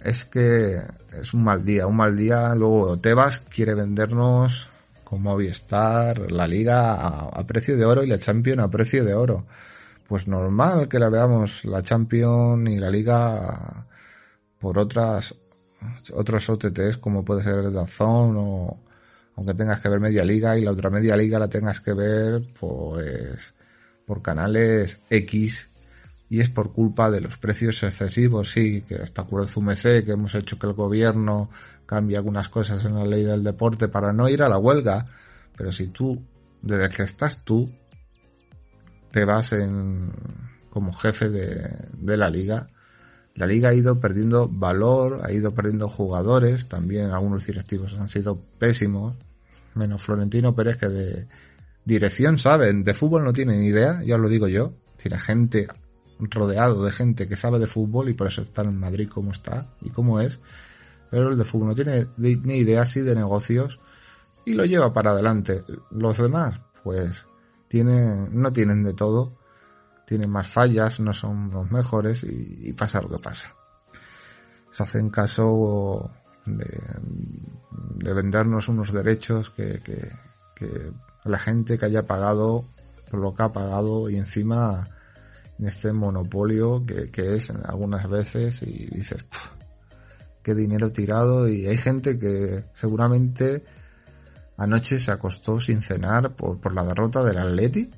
[0.00, 0.80] es que
[1.20, 2.54] es un mal día, un mal día.
[2.54, 4.68] Luego Tebas quiere vendernos
[5.02, 9.46] como Movistar la liga a, precio de oro y la Champions a precio de oro.
[10.06, 13.86] Pues normal que la veamos la Champions y la liga
[14.60, 15.34] por otras
[16.14, 18.78] otros OTTs como puede ser Dazón o,
[19.36, 22.42] aunque tengas que ver media liga y la otra media liga la tengas que ver
[22.58, 23.54] pues
[24.06, 25.70] por canales X.
[26.28, 30.58] Y es por culpa de los precios excesivos, sí, que está UMC, que hemos hecho
[30.58, 31.50] que el gobierno
[31.84, 35.06] cambie algunas cosas en la ley del deporte para no ir a la huelga,
[35.56, 36.20] pero si tú,
[36.62, 37.70] desde que estás tú,
[39.12, 40.12] te vas en,
[40.68, 42.70] como jefe de la liga,
[43.36, 48.40] la liga ha ido perdiendo valor, ha ido perdiendo jugadores, también algunos directivos han sido
[48.58, 49.14] pésimos,
[49.76, 51.26] menos Florentino Pérez que de
[51.84, 55.68] dirección saben, de fútbol no tienen idea, ya lo digo yo, si la gente
[56.18, 59.66] rodeado de gente que sabe de fútbol y por eso está en Madrid como está
[59.82, 60.38] y como es,
[61.10, 63.78] pero el de fútbol no tiene ni idea así de negocios
[64.44, 65.62] y lo lleva para adelante.
[65.90, 67.26] Los demás, pues,
[67.68, 69.32] tienen, no tienen de todo,
[70.06, 73.54] tienen más fallas, no son los mejores y, y pasa lo que pasa.
[74.70, 76.10] Se hacen caso
[76.46, 76.80] de,
[77.96, 79.80] de vendernos unos derechos que,
[81.24, 82.64] la gente que haya pagado
[83.10, 84.88] por lo que ha pagado y encima
[85.58, 89.26] en este monopolio que, que es algunas veces y dices,
[90.42, 93.64] qué dinero tirado y hay gente que seguramente
[94.56, 97.90] anoche se acostó sin cenar por, por la derrota del Atleti,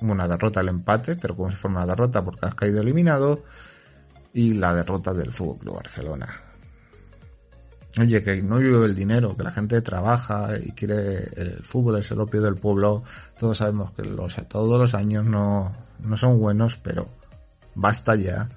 [0.00, 3.44] una derrota al empate, pero como si fuera una derrota porque has caído eliminado.
[4.32, 6.43] Y la derrota del Fútbol Club Barcelona.
[8.00, 12.10] Oye, que no llueve el dinero, que la gente trabaja y quiere el fútbol es
[12.10, 13.04] el opio del pueblo.
[13.38, 17.08] Todos sabemos que los, todos los años no, no son buenos, pero
[17.76, 18.48] basta ya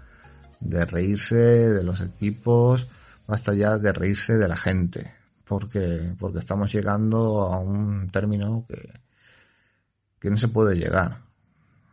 [0.60, 2.88] de reírse de los equipos,
[3.28, 5.14] basta ya de reírse de la gente,
[5.48, 8.92] porque, porque estamos llegando a un término que,
[10.20, 11.20] que no se puede llegar.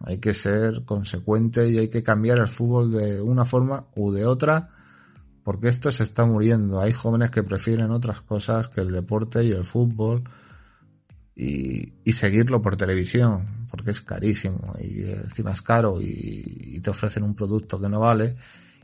[0.01, 4.25] Hay que ser consecuente y hay que cambiar el fútbol de una forma u de
[4.25, 4.74] otra
[5.45, 6.81] porque esto se está muriendo.
[6.81, 10.25] Hay jóvenes que prefieren otras cosas que el deporte y el fútbol
[11.37, 17.35] y, seguirlo por televisión, porque es carísimo y encima es caro y, te ofrecen un
[17.35, 18.37] producto que no vale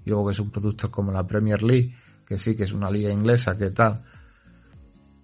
[0.05, 1.95] y luego que es un producto como la Premier League,
[2.27, 4.03] que sí que es una liga inglesa, que tal,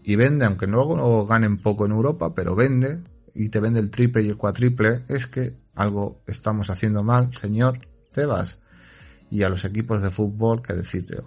[0.02, 3.02] y vende, aunque luego ganen poco en Europa, pero vende
[3.34, 7.78] y te vende el triple y el cuatriple, es que algo estamos haciendo mal, señor
[8.12, 8.58] Tebas
[9.30, 11.18] y a los equipos de fútbol que decirte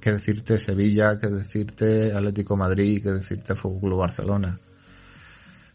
[0.00, 4.58] que decirte Sevilla, que decirte Atlético Madrid, que decirte Fútbol Club Barcelona.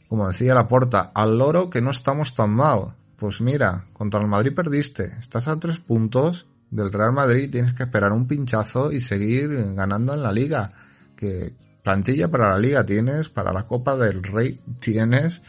[0.07, 2.93] Como decía la porta, al loro que no estamos tan mal.
[3.17, 7.83] Pues mira, contra el Madrid perdiste, estás a tres puntos del Real Madrid, tienes que
[7.83, 10.71] esperar un pinchazo y seguir ganando en la liga.
[11.15, 15.41] Que plantilla para la liga tienes, para la Copa del Rey tienes,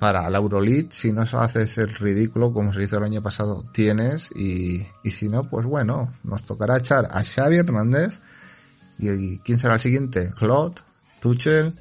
[0.00, 4.30] para la Euroleague, si no haces el ridículo como se hizo el año pasado, tienes
[4.34, 8.18] y, y si no, pues bueno, nos tocará echar a Xavi Hernández
[8.98, 10.30] y, ¿quién será el siguiente?
[10.30, 10.80] Claude,
[11.20, 11.74] Tuchel.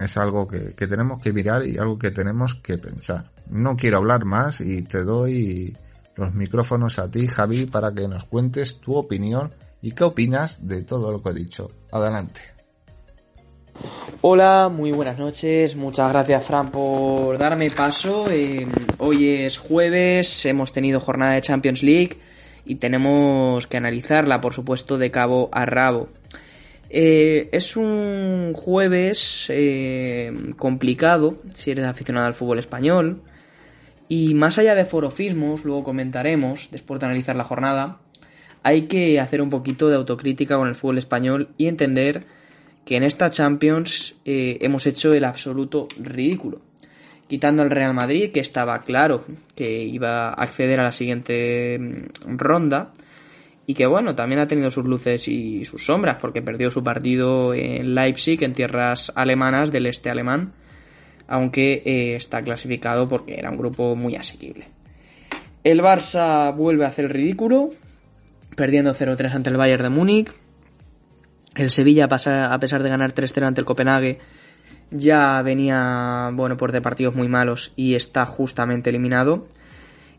[0.00, 3.30] Es algo que, que tenemos que mirar y algo que tenemos que pensar.
[3.48, 5.76] No quiero hablar más y te doy
[6.16, 10.82] los micrófonos a ti, Javi, para que nos cuentes tu opinión y qué opinas de
[10.82, 11.68] todo lo que he dicho.
[11.92, 12.55] Adelante.
[14.22, 15.76] Hola, muy buenas noches.
[15.76, 18.26] Muchas gracias, Fran, por darme paso.
[18.30, 18.66] Eh,
[18.98, 22.18] hoy es jueves, hemos tenido jornada de Champions League
[22.64, 26.08] y tenemos que analizarla, por supuesto, de cabo a rabo.
[26.90, 33.22] Eh, es un jueves eh, complicado si eres aficionado al fútbol español.
[34.08, 37.98] Y más allá de forofismos, luego comentaremos, después de analizar la jornada,
[38.62, 42.24] hay que hacer un poquito de autocrítica con el fútbol español y entender
[42.86, 46.60] que en esta Champions eh, hemos hecho el absoluto ridículo.
[47.26, 49.24] Quitando al Real Madrid, que estaba claro
[49.56, 52.92] que iba a acceder a la siguiente mm, ronda.
[53.66, 57.52] Y que bueno, también ha tenido sus luces y sus sombras, porque perdió su partido
[57.52, 60.52] en Leipzig, en tierras alemanas del este alemán,
[61.26, 64.68] aunque eh, está clasificado porque era un grupo muy asequible.
[65.64, 67.70] El Barça vuelve a hacer el ridículo,
[68.54, 70.32] perdiendo 0-3 ante el Bayern de Múnich,
[71.56, 74.18] el Sevilla, pasa, a pesar de ganar 3-0 ante el Copenhague,
[74.90, 79.46] ya venía, bueno, por de partidos muy malos y está justamente eliminado.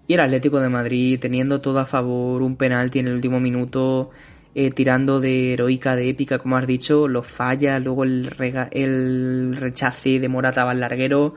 [0.07, 4.09] Y el Atlético de Madrid teniendo todo a favor, un penalti en el último minuto,
[4.55, 8.29] eh, tirando de heroica, de épica, como has dicho, lo falla, luego el,
[8.71, 11.35] el rechace de Morata va al larguero.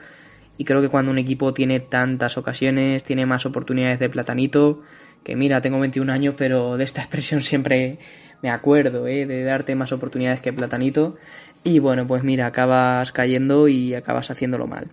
[0.57, 4.83] Y creo que cuando un equipo tiene tantas ocasiones, tiene más oportunidades de platanito,
[5.25, 7.99] que mira, tengo 21 años, pero de esta expresión siempre
[8.43, 9.27] me acuerdo, ¿eh?
[9.27, 11.17] de darte más oportunidades que Platanito.
[11.63, 14.89] Y bueno, pues mira, acabas cayendo y acabas haciéndolo mal.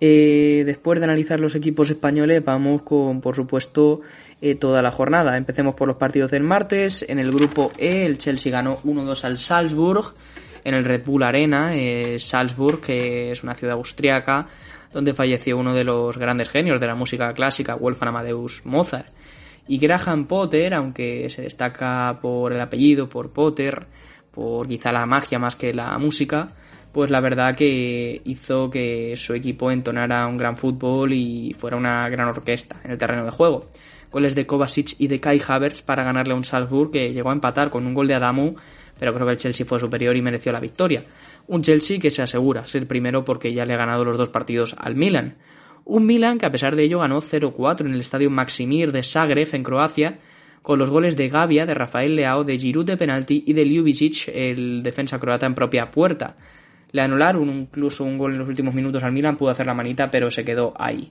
[0.00, 4.02] Eh, después de analizar los equipos españoles, vamos con, por supuesto,
[4.40, 5.36] eh, toda la jornada.
[5.36, 7.04] Empecemos por los partidos del martes.
[7.08, 10.14] En el grupo E, el Chelsea ganó 1-2 al Salzburg.
[10.64, 14.48] En el Red Bull Arena, eh, Salzburg, que es una ciudad austriaca,
[14.92, 19.08] donde falleció uno de los grandes genios de la música clásica, Wolfgang Amadeus Mozart.
[19.68, 23.86] Y Graham Potter, aunque se destaca por el apellido, por Potter,
[24.30, 26.48] por quizá la magia más que la música,
[26.92, 32.08] pues la verdad que hizo que su equipo entonara un gran fútbol y fuera una
[32.08, 33.68] gran orquesta en el terreno de juego.
[34.10, 37.34] Goles de Kovacic y de Kai Havertz para ganarle a un Salzburg que llegó a
[37.34, 38.54] empatar con un gol de Adamu,
[38.98, 41.04] pero creo que el Chelsea fue superior y mereció la victoria.
[41.46, 44.74] Un Chelsea que se asegura ser primero porque ya le ha ganado los dos partidos
[44.78, 45.36] al Milan.
[45.88, 49.48] Un Milan que a pesar de ello ganó 0-4 en el estadio Maximir de Zagreb
[49.54, 50.18] en Croacia,
[50.60, 54.28] con los goles de Gavia, de Rafael Leao, de Giroud de penalti y de Ljubicic,
[54.34, 56.36] el defensa croata en propia puerta.
[56.92, 60.10] Le anularon incluso un gol en los últimos minutos al Milan, pudo hacer la manita,
[60.10, 61.10] pero se quedó ahí.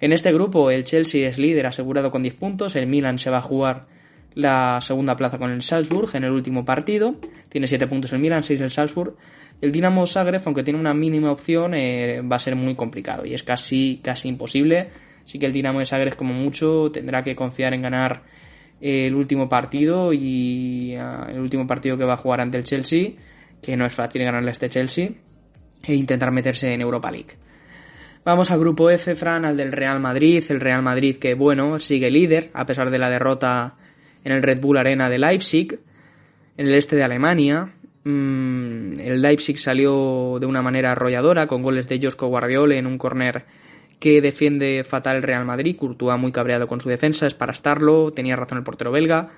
[0.00, 3.38] En este grupo el Chelsea es líder asegurado con 10 puntos, el Milan se va
[3.38, 3.84] a jugar
[4.32, 7.16] la segunda plaza con el Salzburg en el último partido,
[7.50, 9.14] tiene 7 puntos el Milan, 6 el Salzburg,
[9.60, 13.34] el Dinamo Zagreb, aunque tiene una mínima opción, eh, va a ser muy complicado y
[13.34, 14.88] es casi, casi imposible.
[15.24, 18.22] Así que el Dinamo de Zagreb, como mucho, tendrá que confiar en ganar
[18.80, 23.12] el último partido y ah, el último partido que va a jugar ante el Chelsea,
[23.62, 25.10] que no es fácil ganarle a este Chelsea,
[25.82, 27.36] e intentar meterse en Europa League.
[28.24, 30.44] Vamos al grupo F, Fran, al del Real Madrid.
[30.48, 33.76] El Real Madrid que, bueno, sigue líder a pesar de la derrota
[34.24, 35.78] en el Red Bull Arena de Leipzig,
[36.56, 37.75] en el este de Alemania.
[38.08, 42.98] Mm, el Leipzig salió de una manera arrolladora con goles de Josco Guardiola en un
[42.98, 43.46] corner
[43.98, 45.76] que defiende fatal Real Madrid.
[45.76, 48.12] Courtois muy cabreado con su defensa, es para estarlo.
[48.12, 49.30] Tenía razón el portero belga.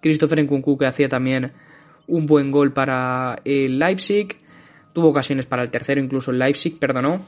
[0.00, 1.52] Christopher Nkunku que hacía también
[2.06, 4.38] un buen gol para el Leipzig.
[4.94, 7.20] Tuvo ocasiones para el tercero, incluso el Leipzig perdonó.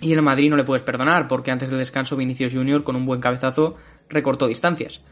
[0.00, 3.04] Y el Madrid no le puedes perdonar, porque antes del descanso Vinicius Junior con un
[3.04, 3.76] buen cabezazo
[4.08, 5.02] recortó distancias.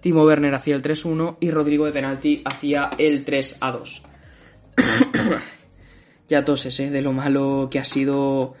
[0.00, 4.15] Timo Werner hacía el 3-1 y Rodrigo de penalti hacía el 3-2.
[6.28, 6.90] ya toses, ¿eh?
[6.90, 8.54] De lo malo que ha sido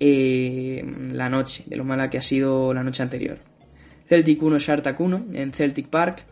[0.00, 3.38] eh, la noche, de lo mala que ha sido la noche anterior.
[4.08, 6.24] Celtic 1, Shartak 1 en Celtic Park.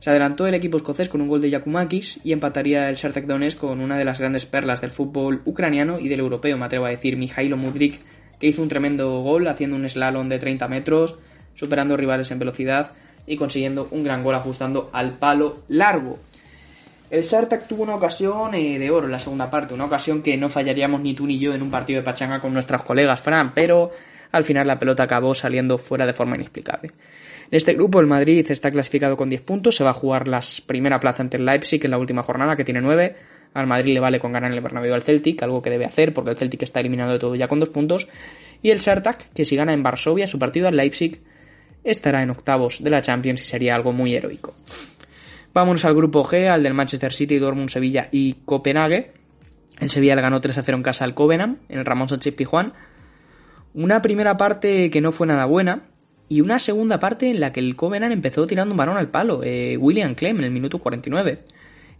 [0.00, 3.58] Se adelantó el equipo escocés con un gol de Yakumakis y empataría el Shartak Donetsk
[3.58, 6.90] con una de las grandes perlas del fútbol ucraniano y del europeo, me atrevo a
[6.90, 7.98] decir, Mijailo Mudrik,
[8.38, 11.16] que hizo un tremendo gol haciendo un slalom de 30 metros,
[11.54, 12.92] superando rivales en velocidad
[13.26, 16.18] y consiguiendo un gran gol ajustando al palo largo.
[17.08, 20.36] El Sartak tuvo una ocasión eh, de oro en la segunda parte, una ocasión que
[20.36, 23.54] no fallaríamos ni tú ni yo en un partido de pachanga con nuestras colegas, Fran,
[23.54, 23.92] pero
[24.32, 26.88] al final la pelota acabó saliendo fuera de forma inexplicable.
[26.88, 30.40] En este grupo el Madrid está clasificado con 10 puntos, se va a jugar la
[30.66, 33.14] primera plaza ante el Leipzig en la última jornada que tiene 9.
[33.54, 36.30] Al Madrid le vale con ganar el Bernabéu al Celtic, algo que debe hacer porque
[36.30, 38.08] el Celtic está eliminado de todo ya con 2 puntos.
[38.62, 41.20] Y el Sartak, que si gana en Varsovia su partido al Leipzig,
[41.84, 44.54] estará en octavos de la Champions y sería algo muy heroico.
[45.56, 49.12] Vámonos al grupo G, al del Manchester City, Dortmund, Sevilla y Copenhague.
[49.80, 52.34] El Sevilla le ganó 3 a 0 en casa al Covenant, en el Ramón Sánchez
[52.34, 52.74] Pijuán.
[53.72, 55.84] Una primera parte que no fue nada buena,
[56.28, 59.40] y una segunda parte en la que el Covenant empezó tirando un balón al palo,
[59.44, 61.38] eh, William Clem en el minuto 49.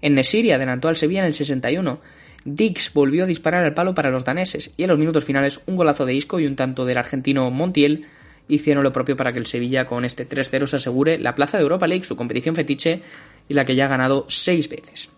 [0.03, 1.99] En Nesiri adelantó al Sevilla en el 61.
[2.45, 5.77] Dix volvió a disparar al palo para los daneses y en los minutos finales un
[5.77, 8.05] golazo de Isco y un tanto del argentino Montiel
[8.49, 11.63] hicieron lo propio para que el Sevilla con este 3-0 se asegure la plaza de
[11.63, 13.03] Europa League, su competición fetiche
[13.49, 15.09] y la que ya ha ganado seis veces.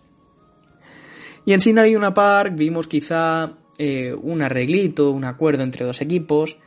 [1.45, 6.57] Y en Sinari una Park vimos quizá eh, un arreglito, un acuerdo entre dos equipos.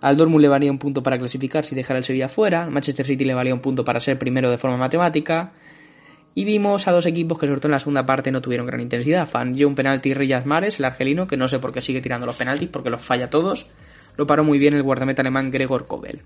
[0.00, 2.68] Al Dortmund le valía un punto para clasificar si dejara el Sevilla fuera.
[2.68, 5.52] Manchester City le valía un punto para ser primero de forma matemática.
[6.34, 8.80] Y vimos a dos equipos que sobre todo en la segunda parte no tuvieron gran
[8.80, 9.28] intensidad.
[9.28, 12.36] Falló un penalti Riyad Mares, el argelino, que no sé por qué sigue tirando los
[12.36, 13.70] penaltis, porque los falla todos
[14.16, 16.22] lo paró muy bien el guardameta alemán Gregor Kobel.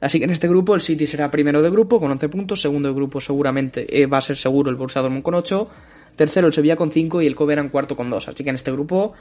[0.00, 2.88] Así que en este grupo el City será primero de grupo con 11 puntos, segundo
[2.88, 5.68] de grupo seguramente eh, va a ser seguro el Borussia Dortmund con 8,
[6.14, 8.28] tercero el Sevilla con 5 y el en cuarto con 2.
[8.28, 9.14] Así que en este grupo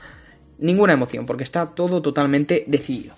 [0.60, 3.16] ninguna emoción porque está todo totalmente decidido.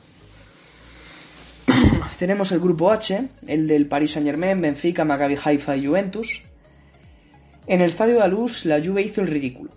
[2.20, 6.44] Tenemos el grupo H, el del Paris Saint-Germain, Benfica, Maccabi Haifa y Juventus.
[7.68, 9.72] En el estadio de la Luz la Juve hizo el ridículo,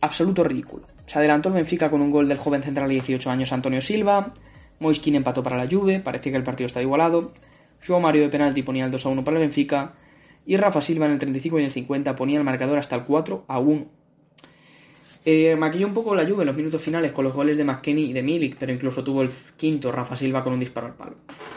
[0.00, 0.86] absoluto ridículo.
[1.06, 4.34] Se adelantó el Benfica con un gol del joven central de 18 años Antonio Silva,
[4.80, 7.32] Moiskin empató para la Juve, parecía que el partido está igualado.
[7.86, 9.94] Joao Mario de penalti ponía el 2 a 1 para el Benfica.
[10.46, 13.04] Y Rafa Silva en el 35 y en el 50 ponía el marcador hasta el
[13.04, 13.86] 4 a 1.
[15.24, 18.04] Eh, maquilló un poco la Juve en los minutos finales con los goles de McKenny
[18.04, 21.16] y de Milik, pero incluso tuvo el quinto Rafa Silva con un disparo al palo.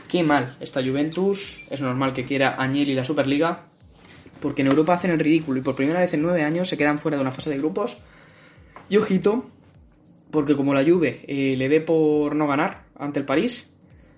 [0.10, 3.66] Qué mal esta Juventus, es normal que quiera Agnelli la Superliga,
[4.42, 7.00] porque en Europa hacen el ridículo y por primera vez en nueve años se quedan
[7.00, 8.00] fuera de una fase de grupos.
[8.90, 9.50] Y ojito,
[10.32, 13.68] porque como la Juve eh, le dé por no ganar, ante el París,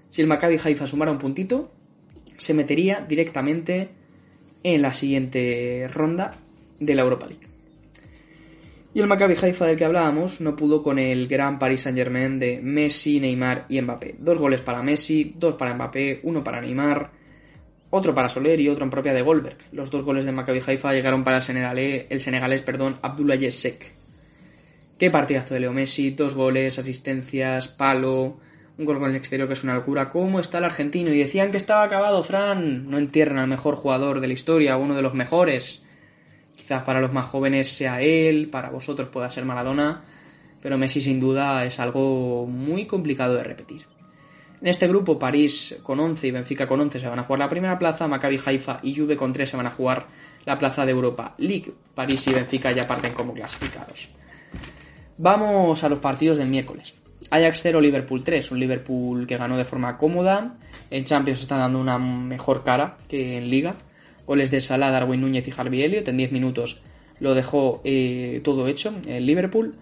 [0.10, 1.72] si el Maccabi Haifa sumara un puntito,
[2.38, 3.90] se metería directamente
[4.62, 6.36] en la siguiente ronda
[6.80, 7.48] de la Europa League.
[8.94, 12.60] Y el Maccabi Haifa del que hablábamos no pudo con el gran Paris Saint-Germain de
[12.62, 14.18] Messi, Neymar y Mbappé.
[14.20, 17.10] Dos goles para Messi, dos para Mbappé, uno para Neymar,
[17.90, 19.58] otro para Soler y otro en propia de Goldberg.
[19.72, 23.94] Los dos goles de Maccabi Haifa llegaron para el senegalés, el senegalés perdón, Abdullah Yesek.
[25.00, 28.38] Qué partidazo de Leo Messi, dos goles, asistencias, palo,
[28.78, 30.10] un gol con el exterior que es una locura.
[30.10, 31.12] ¿Cómo está el argentino?
[31.12, 32.90] Y decían que estaba acabado, Fran.
[32.90, 35.84] No entierran al mejor jugador de la historia, uno de los mejores.
[36.56, 40.04] Quizás para los más jóvenes sea él, para vosotros pueda ser Maradona,
[40.62, 43.86] pero Messi sin duda es algo muy complicado de repetir.
[44.62, 47.50] En este grupo, París con 11 y Benfica con 11 se van a jugar la
[47.50, 50.08] primera plaza, Maccabi Haifa y Juve con 3 se van a jugar
[50.46, 51.74] la plaza de Europa League.
[51.94, 54.10] París y Benfica ya parten como clasificados.
[55.18, 56.96] Vamos a los partidos del miércoles.
[57.34, 58.52] Ajax 0, Liverpool 3.
[58.52, 60.54] Un Liverpool que ganó de forma cómoda.
[60.92, 63.76] En Champions está dando una mejor cara que en Liga.
[64.28, 66.08] Goles de Salah, Darwin Núñez y Harvey Elliott.
[66.08, 66.82] En 10 minutos
[67.20, 69.76] lo dejó eh, todo hecho en Liverpool.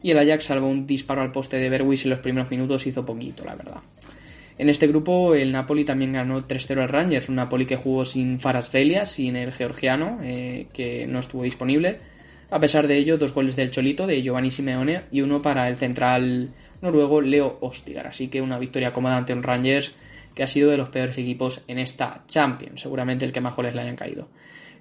[0.00, 3.04] y el Ajax, salvo un disparo al poste de Berwis en los primeros minutos, hizo
[3.04, 3.80] poquito, la verdad.
[4.58, 8.38] En este grupo el Napoli también ganó 3-0 al Rangers, un Napoli que jugó sin
[8.38, 11.98] Farasfelia, sin el georgiano, eh, que no estuvo disponible.
[12.50, 15.76] A pesar de ello, dos goles del Cholito de Giovanni Simeone y uno para el
[15.76, 16.50] central
[16.82, 18.06] noruego Leo Ostigar.
[18.06, 19.92] Así que una victoria cómoda ante un Rangers
[20.34, 23.74] que ha sido de los peores equipos en esta Champions, seguramente el que más goles
[23.74, 24.28] le hayan caído.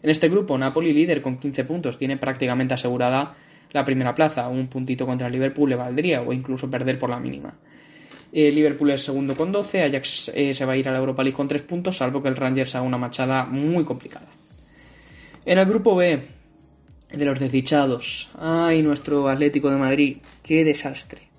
[0.03, 3.35] En este grupo, Napoli líder con 15 puntos, tiene prácticamente asegurada
[3.71, 7.19] la primera plaza, un puntito contra el Liverpool le valdría o incluso perder por la
[7.19, 7.53] mínima.
[8.33, 11.23] El Liverpool es segundo con 12, Ajax eh, se va a ir a la Europa
[11.23, 14.27] League con 3 puntos, salvo que el Rangers haga una machada muy complicada.
[15.45, 16.19] En el grupo B,
[17.11, 21.30] de los desdichados, ay, nuestro Atlético de Madrid, qué desastre.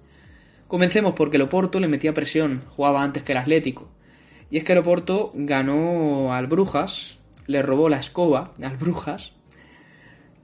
[0.72, 3.90] Comencemos porque el Oporto le metía presión, jugaba antes que el Atlético.
[4.50, 9.34] Y es que el Oporto ganó al Brujas, le robó la escoba al Brujas,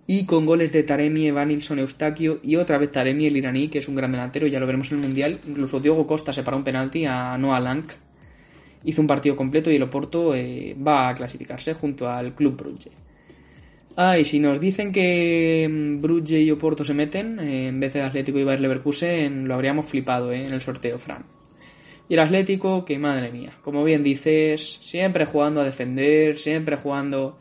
[0.06, 3.88] y con goles de Taremi, Evanilson, Eustaquio y otra vez Taremi, el iraní, que es
[3.88, 5.38] un gran delantero, ya lo veremos en el Mundial.
[5.48, 7.86] Incluso Diogo Costa se paró un penalti a Noah Lang.
[8.84, 12.90] Hizo un partido completo y el Oporto eh, va a clasificarse junto al Club Brugge.
[14.00, 17.94] Ah, y si nos dicen que mm, Brugge y Oporto se meten, eh, en vez
[17.94, 21.24] de Atlético y Bayer Leverkusen, lo habríamos flipado eh, en el sorteo, Fran.
[22.08, 27.38] Y el Atlético, que madre mía, como bien dices, siempre jugando a defender, siempre jugando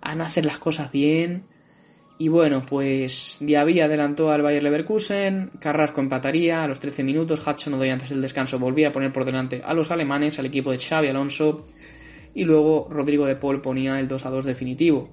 [0.00, 1.44] a no hacer las cosas bien
[2.18, 7.74] y bueno, pues Diaby adelantó al Bayer Leverkusen, Carrasco empataría a los 13 minutos, Hudson
[7.74, 10.78] Odoi antes del descanso volvía a poner por delante a los alemanes, al equipo de
[10.78, 11.62] Xavi Alonso,
[12.34, 15.10] y luego Rodrigo de Paul ponía el 2 a 2 definitivo.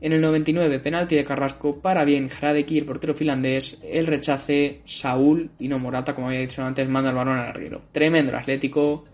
[0.00, 5.50] En el 99, penalti de Carrasco para bien Hradeki, el portero finlandés, el rechace Saúl
[5.58, 7.82] y no Morata, como había dicho antes, manda el balón al arriero.
[7.92, 9.04] Tremendo Atlético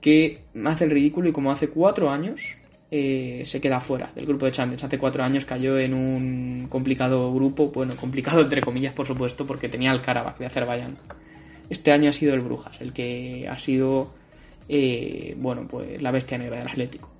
[0.00, 2.56] que hace el ridículo y como hace cuatro años
[2.90, 4.84] eh, se queda fuera del grupo de Champions.
[4.84, 9.68] Hace cuatro años cayó en un complicado grupo, bueno, complicado entre comillas, por supuesto, porque
[9.68, 10.96] tenía el Karabakh de Azerbaiyán.
[11.68, 14.14] Este año ha sido el Brujas, el que ha sido,
[14.68, 17.10] eh, bueno, pues la bestia negra del Atlético.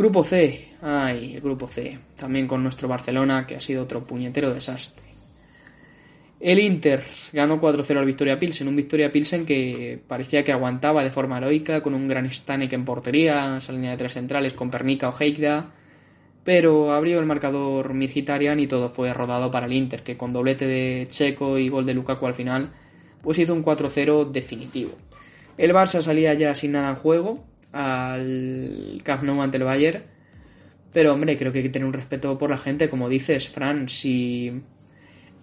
[0.00, 4.54] Grupo C, ay, el grupo C, también con nuestro Barcelona, que ha sido otro puñetero
[4.54, 5.04] desastre.
[6.40, 11.10] El Inter ganó 4-0 al Victoria Pilsen, un Victoria Pilsen que parecía que aguantaba de
[11.10, 15.10] forma heroica, con un gran Stanek en portería, esa línea de tres centrales con Pernica
[15.10, 15.70] o Heikda,
[16.44, 20.66] pero abrió el marcador Mirgitarian y todo fue rodado para el Inter, que con doblete
[20.66, 22.70] de Checo y gol de Lukaku al final,
[23.20, 24.92] pues hizo un 4-0 definitivo.
[25.58, 30.02] El Barça salía ya sin nada en juego al Camp Nou ante el Bayern,
[30.92, 33.88] pero hombre, creo que hay que tener un respeto por la gente, como dices, Fran,
[33.88, 34.62] si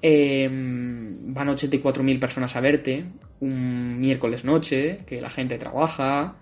[0.01, 3.05] eh, van 84.000 personas a verte
[3.39, 6.35] un miércoles noche, que la gente trabaja,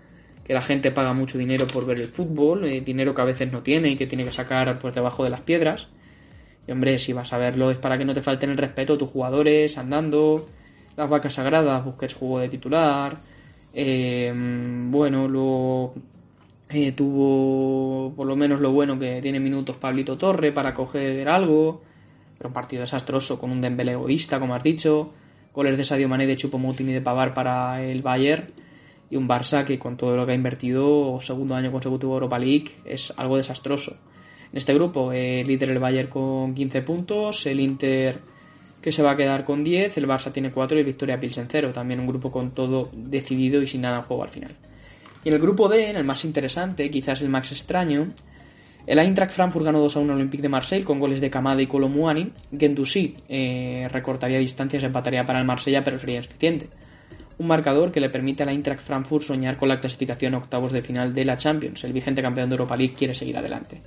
[0.44, 3.52] que la gente paga mucho dinero por ver el fútbol, eh, dinero que a veces
[3.52, 5.88] no tiene y que tiene que sacar pues debajo de las piedras.
[6.66, 9.10] Y hombre, si vas a verlo es para que no te falten el respeto tus
[9.10, 10.48] jugadores andando,
[10.96, 13.18] las vacas sagradas, busques juego de titular.
[13.78, 15.92] Eh, bueno,
[16.70, 21.82] eh, tuvo por lo menos lo bueno que tiene minutos Pablito Torre para coger algo.
[22.38, 25.12] Pero un partido desastroso con un Dembélé egoísta, como has dicho.
[25.52, 28.46] Goles de Sadio Mané, de Chupomoting y de Pavar para el Bayern.
[29.10, 32.70] Y un Barça que con todo lo que ha invertido, segundo año consecutivo Europa League,
[32.86, 33.98] es algo desastroso.
[34.52, 38.20] En este grupo, el líder el Bayern con 15 puntos, el Inter
[38.86, 41.72] que se va a quedar con 10, el Barça tiene 4 y Victoria Pilsen 0.
[41.72, 44.52] También un grupo con todo decidido y sin nada en juego al final.
[45.24, 48.12] Y en el grupo D, en el más interesante, quizás el más extraño,
[48.86, 51.60] el Eintracht Frankfurt ganó 2 a 1 al Olympique de Marseille con goles de Kamada
[51.60, 52.30] y Colomuani.
[52.56, 56.68] Gendouzi eh, recortaría distancias, empataría para el Marsella, pero sería insuficiente.
[57.38, 60.82] Un marcador que le permite al Eintracht Frankfurt soñar con la clasificación a octavos de
[60.82, 61.82] final de la Champions.
[61.82, 63.82] El vigente campeón de Europa League quiere seguir adelante.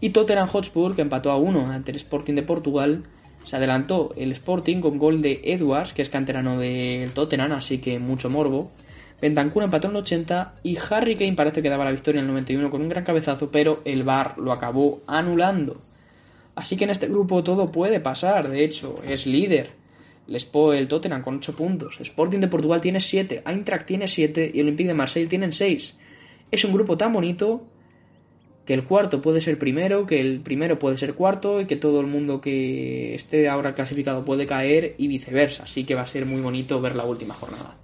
[0.00, 3.02] Y Tottenham Hotspur, que empató a 1 ante el Sporting de Portugal,
[3.44, 7.98] se adelantó el Sporting con gol de Edwards, que es canterano del Tottenham, así que
[7.98, 8.70] mucho morbo.
[9.20, 12.32] Bentancur empató en el 80 y Harry Kane parece que daba la victoria en el
[12.32, 15.80] 91 con un gran cabezazo, pero el VAR lo acabó anulando.
[16.54, 19.72] Así que en este grupo todo puede pasar, de hecho, es líder.
[20.26, 24.88] El Tottenham con 8 puntos, Sporting de Portugal tiene 7, Eintracht tiene 7 y Olympique
[24.88, 25.96] de Marseille tienen 6.
[26.50, 27.66] Es un grupo tan bonito
[28.70, 32.00] que el cuarto puede ser primero, que el primero puede ser cuarto y que todo
[32.00, 35.64] el mundo que esté ahora clasificado puede caer y viceversa.
[35.64, 37.74] Así que va a ser muy bonito ver la última jornada.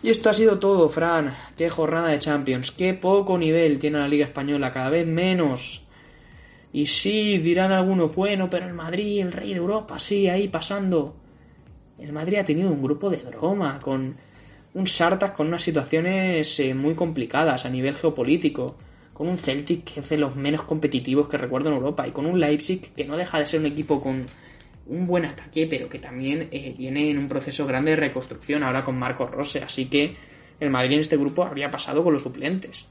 [0.00, 1.34] Y esto ha sido todo, Fran.
[1.56, 2.70] Qué jornada de Champions.
[2.70, 4.70] Qué poco nivel tiene la Liga Española.
[4.70, 5.82] Cada vez menos.
[6.72, 11.16] Y sí, dirán algunos, bueno, pero el Madrid, el rey de Europa, sí, ahí pasando.
[11.98, 14.14] El Madrid ha tenido un grupo de broma, con
[14.72, 18.76] un Sartas con unas situaciones eh, muy complicadas a nivel geopolítico,
[19.20, 22.24] con un Celtic que es de los menos competitivos que recuerdo en Europa, y con
[22.24, 24.24] un Leipzig que no deja de ser un equipo con
[24.86, 28.82] un buen ataque, pero que también eh, viene en un proceso grande de reconstrucción ahora
[28.82, 29.62] con Marcos Rose.
[29.62, 30.16] Así que
[30.58, 32.86] el Madrid en este grupo habría pasado con los suplentes.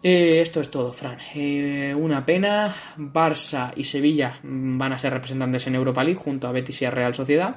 [0.00, 1.18] Eh, esto es todo, Fran.
[1.34, 2.72] Eh, una pena.
[2.96, 6.92] Barça y Sevilla van a ser representantes en Europa League junto a Betis y a
[6.92, 7.56] Real Sociedad.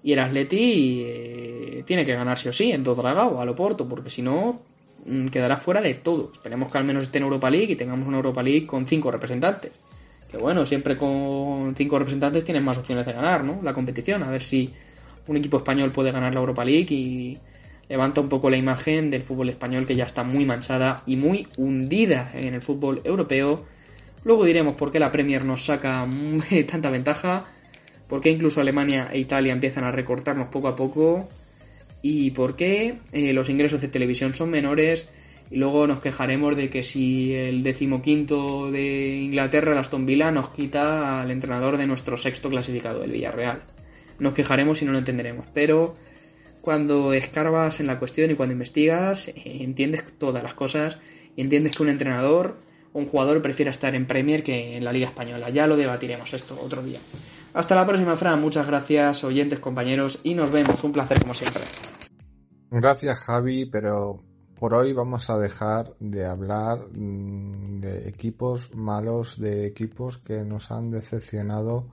[0.00, 3.88] Y el Atleti tiene que ganar sí o sí en todo o a lo Porto,
[3.88, 4.75] porque si no
[5.30, 6.30] quedará fuera de todo.
[6.32, 9.10] Esperemos que al menos esté en Europa League y tengamos una Europa League con cinco
[9.10, 9.72] representantes.
[10.30, 13.60] Que bueno, siempre con cinco representantes tienen más opciones de ganar, ¿no?
[13.62, 14.22] La competición.
[14.22, 14.72] A ver si
[15.26, 17.38] un equipo español puede ganar la Europa League y
[17.88, 21.48] levanta un poco la imagen del fútbol español que ya está muy manchada y muy
[21.56, 23.64] hundida en el fútbol europeo.
[24.24, 26.06] Luego diremos por qué la Premier nos saca
[26.70, 27.46] tanta ventaja,
[28.08, 31.28] por qué incluso Alemania e Italia empiezan a recortarnos poco a poco
[32.08, 35.08] y por qué eh, los ingresos de televisión son menores
[35.50, 40.50] y luego nos quejaremos de que si el decimoquinto de Inglaterra, el Aston Villa, nos
[40.50, 43.62] quita al entrenador de nuestro sexto clasificado, el Villarreal.
[44.20, 45.94] Nos quejaremos y no lo entenderemos, pero
[46.60, 50.98] cuando escarbas en la cuestión y cuando investigas, eh, entiendes todas las cosas
[51.34, 52.56] y entiendes que un entrenador
[52.92, 55.50] o un jugador prefiere estar en Premier que en la Liga Española.
[55.50, 57.00] Ya lo debatiremos esto otro día.
[57.52, 58.40] Hasta la próxima, Fran.
[58.40, 60.84] Muchas gracias, oyentes, compañeros, y nos vemos.
[60.84, 61.62] Un placer como siempre.
[62.68, 64.24] Gracias, Javi, pero
[64.58, 70.72] por hoy vamos a dejar de hablar mm, de equipos malos, de equipos que nos
[70.72, 71.86] han decepcionado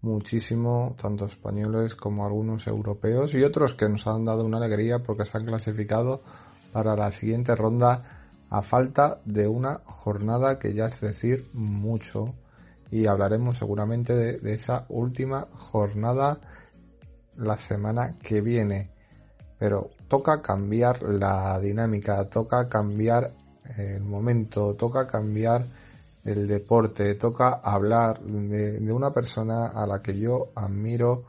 [0.00, 5.26] muchísimo, tanto españoles como algunos europeos y otros que nos han dado una alegría porque
[5.26, 6.22] se han clasificado
[6.72, 12.34] para la siguiente ronda a falta de una jornada que ya es decir mucho.
[12.90, 16.40] Y hablaremos seguramente de, de esa última jornada
[17.36, 18.90] la semana que viene.
[19.58, 23.32] Pero toca cambiar la dinámica toca cambiar
[23.76, 25.66] el momento toca cambiar
[26.26, 31.22] el deporte, toca hablar de, una persona a la que yo admiro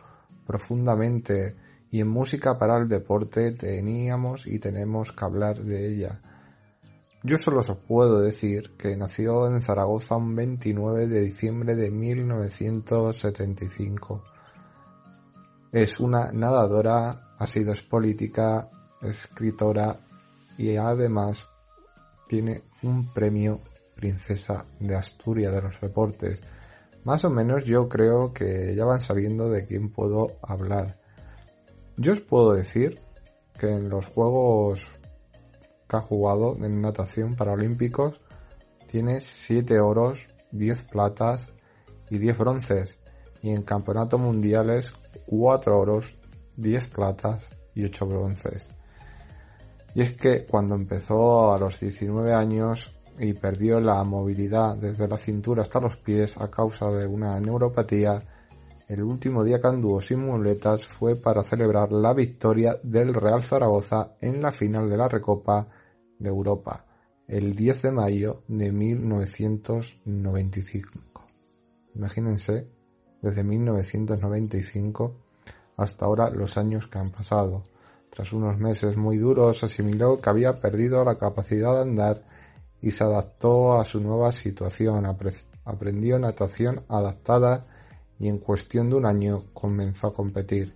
[0.45, 1.55] profundamente
[1.91, 6.19] y en música para el deporte teníamos y tenemos que hablar de ella.
[7.23, 14.23] Yo solo os puedo decir que nació en Zaragoza un 29 de diciembre de 1975.
[15.71, 18.69] Es una nadadora, ha sido es política,
[19.01, 19.99] escritora
[20.57, 21.49] y además
[22.27, 23.61] tiene un premio
[23.95, 26.43] princesa de Asturias de los deportes.
[27.03, 30.99] Más o menos yo creo que ya van sabiendo de quién puedo hablar.
[31.95, 32.99] Yo os puedo decir
[33.57, 34.99] que en los juegos
[35.87, 38.19] que ha jugado en natación paralímpicos
[38.91, 41.51] tiene 7 oros, 10 platas
[42.09, 42.99] y 10 bronces.
[43.41, 44.93] Y en campeonatos mundiales
[45.27, 46.16] 4 oros,
[46.57, 48.69] 10 platas y 8 bronces.
[49.95, 55.17] Y es que cuando empezó a los 19 años y perdió la movilidad desde la
[55.17, 58.21] cintura hasta los pies a causa de una neuropatía,
[58.87, 64.15] el último día que anduvo sin muletas fue para celebrar la victoria del Real Zaragoza
[64.21, 65.67] en la final de la Recopa
[66.19, 66.85] de Europa,
[67.27, 71.25] el 10 de mayo de 1995.
[71.95, 72.67] Imagínense,
[73.21, 75.26] desde 1995
[75.77, 77.63] hasta ahora los años que han pasado.
[78.09, 82.23] Tras unos meses muy duros asimiló que había perdido la capacidad de andar
[82.81, 85.05] y se adaptó a su nueva situación,
[85.65, 87.65] aprendió natación adaptada
[88.19, 90.73] y en cuestión de un año comenzó a competir.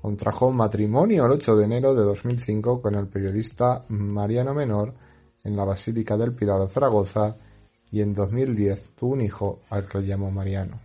[0.00, 4.94] Contrajo matrimonio el 8 de enero de 2005 con el periodista Mariano Menor
[5.42, 7.36] en la Basílica del Pilar de Zaragoza
[7.90, 10.80] y en 2010 tuvo un hijo al que llamó Mariano.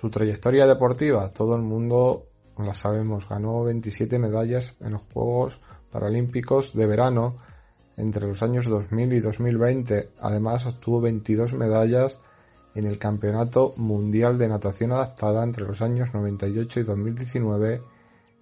[0.00, 2.26] Su trayectoria deportiva, todo el mundo
[2.56, 5.58] la sabemos, ganó 27 medallas en los Juegos
[5.90, 7.34] Paralímpicos de verano
[7.96, 10.10] entre los años 2000 y 2020.
[10.20, 12.20] Además obtuvo 22 medallas
[12.76, 17.82] en el Campeonato Mundial de Natación Adaptada entre los años 98 y 2019.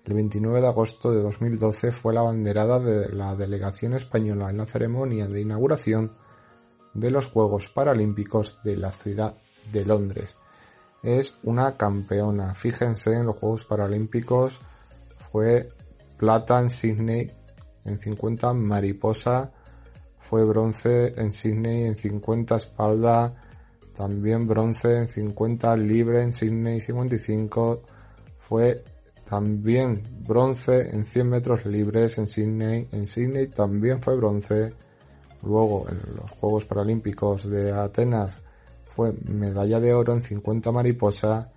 [0.04, 4.66] El 29 de agosto de 2012 fue la banderada de la delegación española en la
[4.66, 6.12] ceremonia de inauguración
[6.92, 9.32] de los Juegos Paralímpicos de la ciudad
[9.72, 10.36] de Londres.
[11.06, 12.52] Es una campeona.
[12.56, 14.58] Fíjense en los Juegos Paralímpicos
[15.30, 15.68] fue
[16.18, 17.30] plata en Sydney
[17.84, 19.52] en 50 mariposa,
[20.18, 23.34] fue bronce en Sydney en 50 espalda,
[23.96, 27.82] también bronce en 50 libre en Sydney 55,
[28.40, 28.82] fue
[29.30, 34.74] también bronce en 100 metros libres en Sydney, en Sydney también fue bronce,
[35.44, 38.42] luego en los Juegos Paralímpicos de Atenas
[38.96, 41.52] fue medalla de oro en 50 mariposa,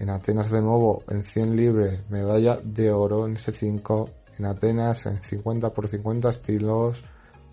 [0.00, 5.22] en Atenas de nuevo en 100 libre medalla de oro en S5 en Atenas en
[5.22, 7.02] 50 por 50 estilos,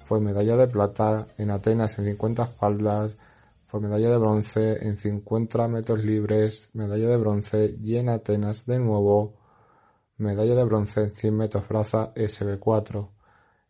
[0.06, 3.16] fue medalla de plata, en Atenas en 50 espaldas,
[3.72, 4.86] fue medalla de bronce.
[4.86, 7.78] En 50 metros libres, medalla de bronce.
[7.82, 9.38] Y en Atenas de nuevo,
[10.18, 13.08] medalla de bronce en 100 metros braza SB4.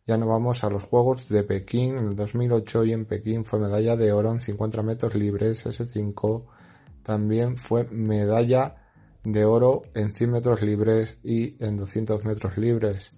[0.04, 3.60] Ya nos vamos a los Juegos de Pekín en el 2008 y en Pekín fue
[3.60, 6.44] medalla de oro en 50 metros libres S5.
[7.04, 8.82] También fue medalla
[9.22, 13.12] de oro en 100 metros libres y en 200 metros libres.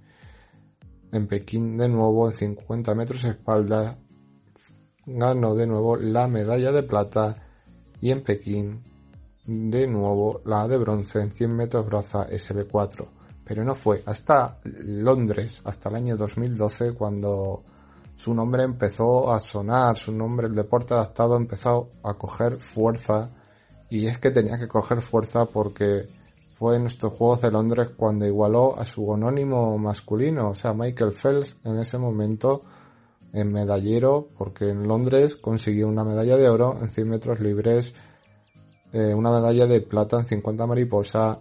[1.11, 3.97] En Pekín de nuevo en 50 metros espalda
[5.07, 7.47] ganó de nuevo la medalla de plata
[8.03, 8.82] y en Pekín
[9.47, 13.23] de nuevo la de bronce en 100 metros braza SB4.
[13.45, 14.03] Pero no fue.
[14.07, 17.62] Hasta Londres, hasta el año 2012, cuando
[18.16, 23.30] su nombre empezó a sonar, su nombre, el deporte adaptado empezó a coger fuerza.
[23.90, 26.09] Y es que tenía que coger fuerza porque
[26.55, 31.12] fue en estos Juegos de Londres cuando igualó a su anónimo masculino, o sea, Michael
[31.12, 32.62] Phelps en ese momento
[33.32, 37.92] en medallero, porque en Londres consiguió una medalla de oro en 100 metros libres,
[38.92, 41.40] eh, una medalla de plata en 50 mariposa,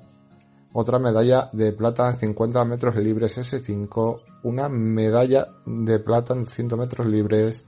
[0.74, 6.78] otra medalla de plata en 50 metros libres S5, una medalla de plata en 100
[6.78, 7.64] metros libres,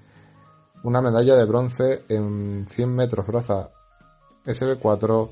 [0.84, 3.70] una medalla de bronce en 100 metros braza
[4.46, 5.30] SB4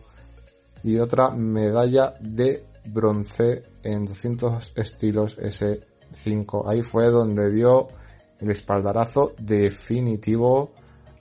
[0.83, 6.63] y otra medalla de bronce en 200 estilos S5.
[6.67, 7.87] Ahí fue donde dio
[8.39, 10.73] el espaldarazo definitivo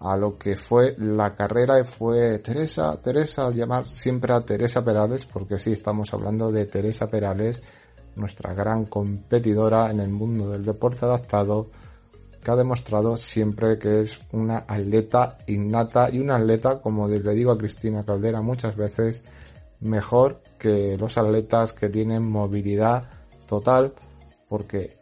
[0.03, 5.59] a lo que fue la carrera fue Teresa, Teresa, llamar siempre a Teresa Perales, porque
[5.59, 7.63] sí, estamos hablando de Teresa Perales,
[8.17, 11.71] nuestra gran competidora en el mundo del deporte adaptado,
[12.43, 17.53] que ha demostrado siempre que es una atleta innata y una atleta, como le digo
[17.53, 19.25] a Cristina Caldera muchas veces,
[19.79, 23.09] mejor que los atletas que tienen movilidad
[23.47, 23.95] total,
[24.49, 24.97] porque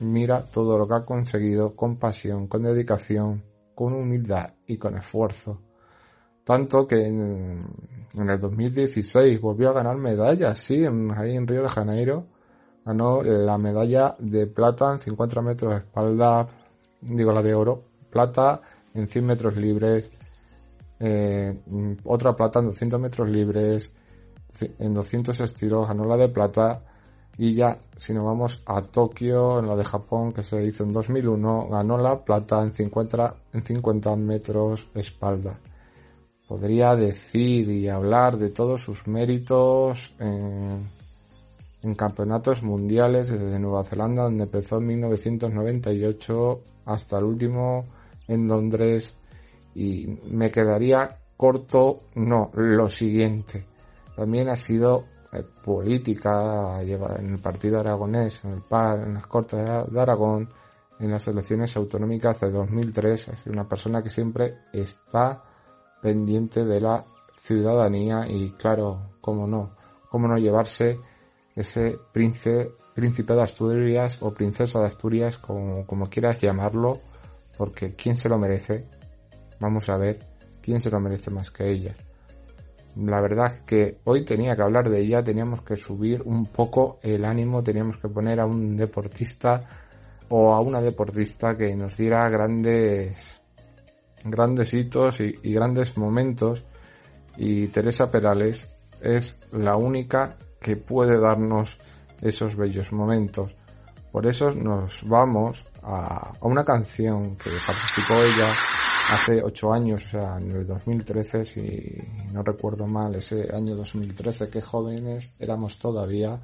[0.00, 5.60] mira todo lo que ha conseguido con pasión, con dedicación, con humildad y con esfuerzo.
[6.44, 7.64] Tanto que en,
[8.18, 10.84] el 2016 volvió a ganar medallas, sí,
[11.16, 12.26] ahí en Río de Janeiro.
[12.84, 16.46] Ganó la medalla de plata en 50 metros de espalda,
[17.00, 18.60] digo la de oro, plata
[18.92, 20.10] en 100 metros libres,
[21.00, 21.62] eh,
[22.04, 23.94] otra plata en 200 metros libres,
[24.78, 26.82] en 200 estilos ganó la de plata
[27.36, 30.92] y ya, si nos vamos a Tokio, en la de Japón, que se hizo en
[30.92, 35.58] 2001, ganó la plata en 50, en 50 metros espalda.
[36.46, 40.92] Podría decir y hablar de todos sus méritos en,
[41.96, 47.84] campeonatos mundiales desde Nueva Zelanda, donde empezó en 1998 hasta el último
[48.28, 49.14] en Londres.
[49.74, 53.66] Y me quedaría corto, no, lo siguiente.
[54.14, 55.04] También ha sido
[55.42, 59.60] política lleva en el partido aragonés, en el PAR, en las Cortes
[59.90, 60.48] de Aragón,
[61.00, 63.28] en las elecciones autonómicas de 2003.
[63.28, 65.42] Es una persona que siempre está
[66.00, 67.04] pendiente de la
[67.38, 69.76] ciudadanía y claro, cómo no,
[70.10, 70.98] cómo no llevarse
[71.56, 77.00] ese príncipe, príncipe de Asturias o princesa de Asturias, como, como quieras llamarlo,
[77.56, 78.86] porque ¿quién se lo merece?
[79.60, 80.26] Vamos a ver
[80.62, 81.94] quién se lo merece más que ella
[82.96, 87.24] la verdad que hoy tenía que hablar de ella, teníamos que subir un poco el
[87.24, 89.60] ánimo, teníamos que poner a un deportista
[90.28, 93.40] o a una deportista que nos diera grandes
[94.24, 96.64] grandes hitos y, grandes momentos
[97.36, 98.72] y Teresa Perales
[99.02, 101.76] es la única que puede darnos
[102.22, 103.54] esos bellos momentos.
[104.10, 108.46] Por eso nos vamos a una canción que participó ella
[109.10, 111.96] hace ocho años, o sea, en el 2013, si
[112.32, 116.40] no recuerdo mal, ese año 2013, qué jóvenes éramos todavía,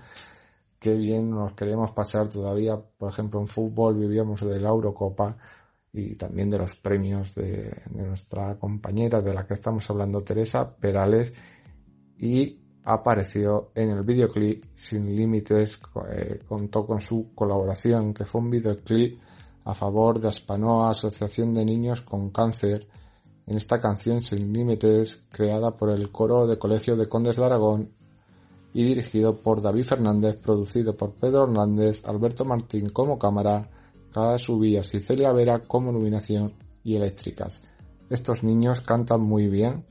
[0.79, 5.37] qué bien nos queríamos pasar todavía, por ejemplo, en fútbol vivíamos de la Eurocopa
[5.93, 11.33] y también de los premios de, nuestra compañera de la que estamos hablando, Teresa Perales,
[12.19, 15.81] y apareció en el videoclip Sin Límites,
[16.11, 19.19] eh, contó con su colaboración, que fue un videoclip
[19.71, 22.89] a favor de Aspanoa Asociación de Niños con Cáncer
[23.47, 27.93] en esta canción Sin Límites creada por el coro de Colegio de Condes de Aragón
[28.75, 33.69] y dirigido por David Fernández, producido por Pedro Hernández, Alberto Martín como cámara,
[34.13, 36.53] Clara Subías y Celia Vera como iluminación
[36.83, 37.63] y eléctricas.
[38.09, 39.85] Estos niños cantan muy bien.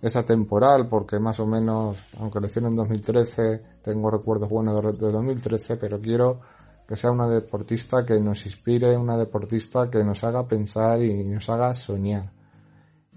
[0.00, 5.12] Es atemporal porque más o menos, aunque lo hicieron en 2013, tengo recuerdos buenos de
[5.12, 6.40] 2013, pero quiero
[6.88, 11.50] que sea una deportista que nos inspire, una deportista que nos haga pensar y nos
[11.50, 12.32] haga soñar.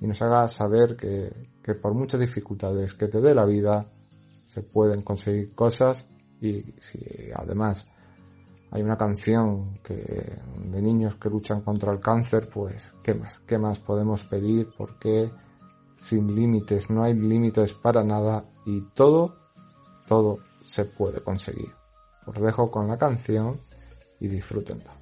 [0.01, 1.31] Y nos haga saber que,
[1.63, 3.85] que por muchas dificultades que te dé la vida,
[4.47, 6.05] se pueden conseguir cosas
[6.41, 6.99] y si
[7.33, 7.89] además
[8.71, 13.39] hay una canción que de niños que luchan contra el cáncer, pues ¿qué más?
[13.39, 14.67] ¿Qué más podemos pedir?
[14.77, 15.31] Porque
[15.97, 19.37] sin límites, no hay límites para nada y todo,
[20.07, 21.80] todo se puede conseguir.
[22.25, 23.59] Os dejo con la canción
[24.19, 25.00] y disfrútenla.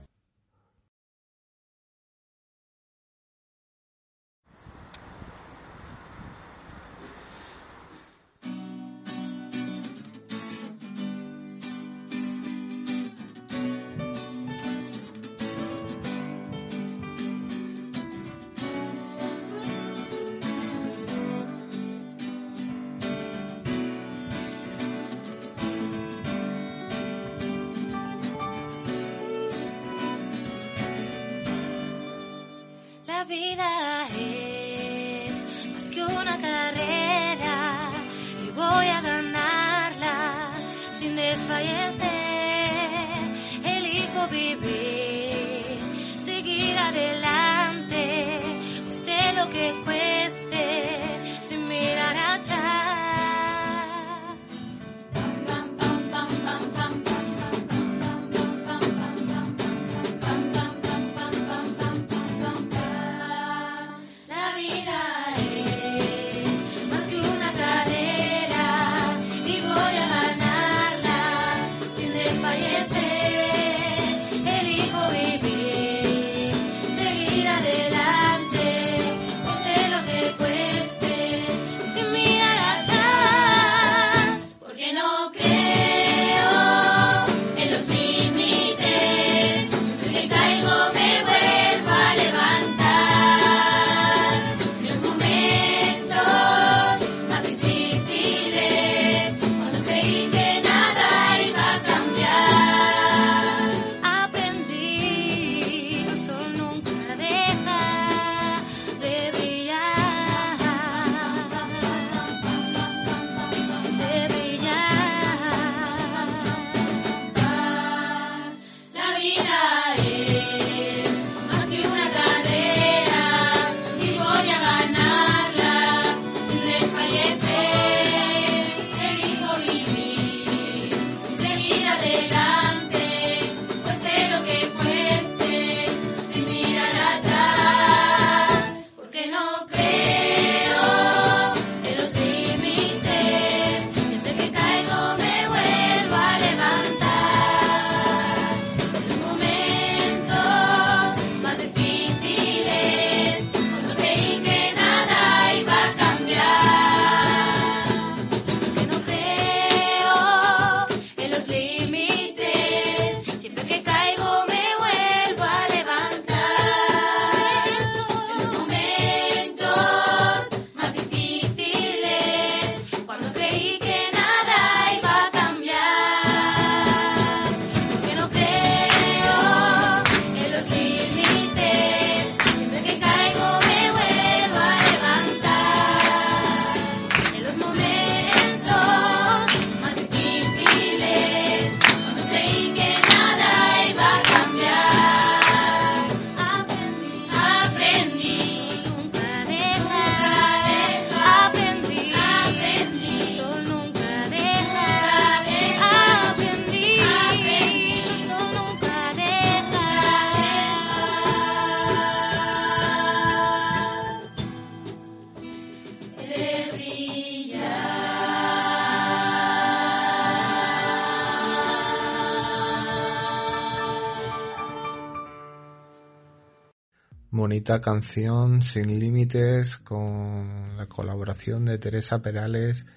[227.69, 232.87] Bonita canción sin límites con la colaboración de Teresa Perales,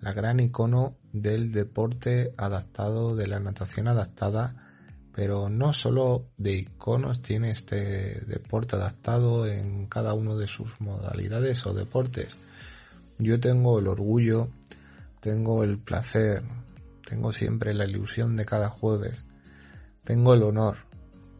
[0.00, 4.56] la gran icono del deporte adaptado, de la natación adaptada,
[5.14, 11.64] pero no solo de iconos tiene este deporte adaptado en cada uno de sus modalidades
[11.64, 12.34] o deportes.
[13.20, 14.48] Yo tengo el orgullo,
[15.20, 16.42] tengo el placer,
[17.08, 19.24] tengo siempre la ilusión de cada jueves,
[20.02, 20.78] tengo el honor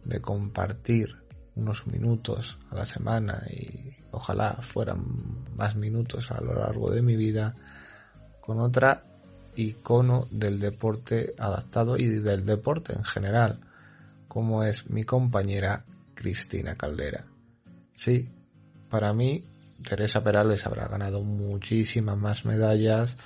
[0.05, 1.28] de compartir
[1.59, 5.05] unos minutos a la semana y ojalá fueran
[5.57, 7.55] más minutos a lo largo de mi vida
[8.41, 9.03] con otra
[9.57, 13.61] icono del deporte adaptado y del deporte en general,
[14.29, 15.85] como es mi compañera
[16.15, 17.27] Cristina Caldera.
[17.95, 18.31] Sí,
[18.89, 19.45] para mí
[19.87, 23.17] Teresa Perales habrá ganado muchísimas más medallas,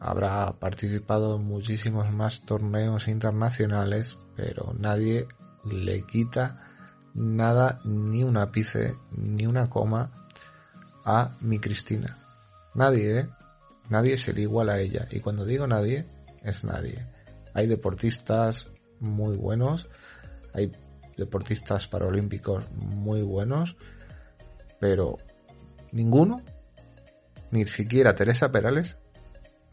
[0.00, 5.26] habrá participado en muchísimos más torneos internacionales, pero nadie
[5.64, 6.73] le quita
[7.14, 10.10] nada, ni un ápice, ni una coma
[11.04, 12.18] a mi Cristina.
[12.74, 13.28] Nadie, ¿eh?
[13.88, 15.06] Nadie se le iguala a ella.
[15.10, 16.06] Y cuando digo nadie,
[16.42, 17.06] es nadie.
[17.52, 19.88] Hay deportistas muy buenos,
[20.52, 20.72] hay
[21.16, 23.76] deportistas paralímpicos muy buenos,
[24.80, 25.18] pero
[25.92, 26.42] ninguno,
[27.50, 28.96] ni siquiera Teresa Perales,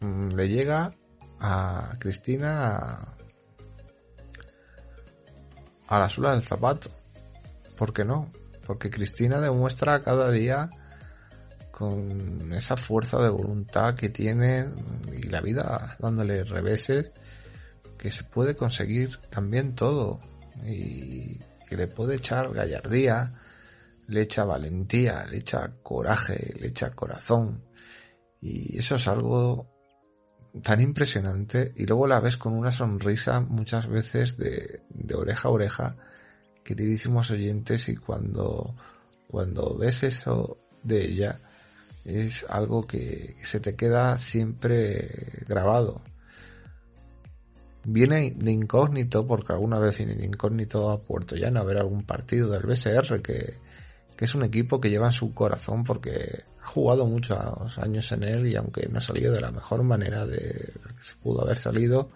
[0.00, 0.92] mm, le llega
[1.40, 3.16] a Cristina a,
[5.88, 7.01] a la suela del zapato.
[7.76, 8.30] ¿Por qué no?
[8.66, 10.70] Porque Cristina demuestra cada día
[11.70, 14.68] con esa fuerza de voluntad que tiene
[15.12, 17.12] y la vida dándole reveses
[17.98, 20.20] que se puede conseguir también todo
[20.64, 23.34] y que le puede echar gallardía,
[24.06, 27.64] le echa valentía, le echa coraje, le echa corazón.
[28.40, 29.70] Y eso es algo
[30.62, 31.72] tan impresionante.
[31.76, 35.96] Y luego la ves con una sonrisa muchas veces de, de oreja a oreja
[36.64, 38.74] queridísimos oyentes y cuando
[39.28, 41.40] cuando ves eso de ella
[42.04, 46.02] es algo que se te queda siempre grabado.
[47.84, 52.04] Viene de incógnito, porque alguna vez viene de incógnito a Puerto Llano a ver algún
[52.04, 53.54] partido del BSR, que,
[54.16, 58.22] que es un equipo que lleva en su corazón porque ha jugado muchos años en
[58.22, 61.56] él y aunque no ha salido de la mejor manera de que se pudo haber
[61.56, 62.10] salido,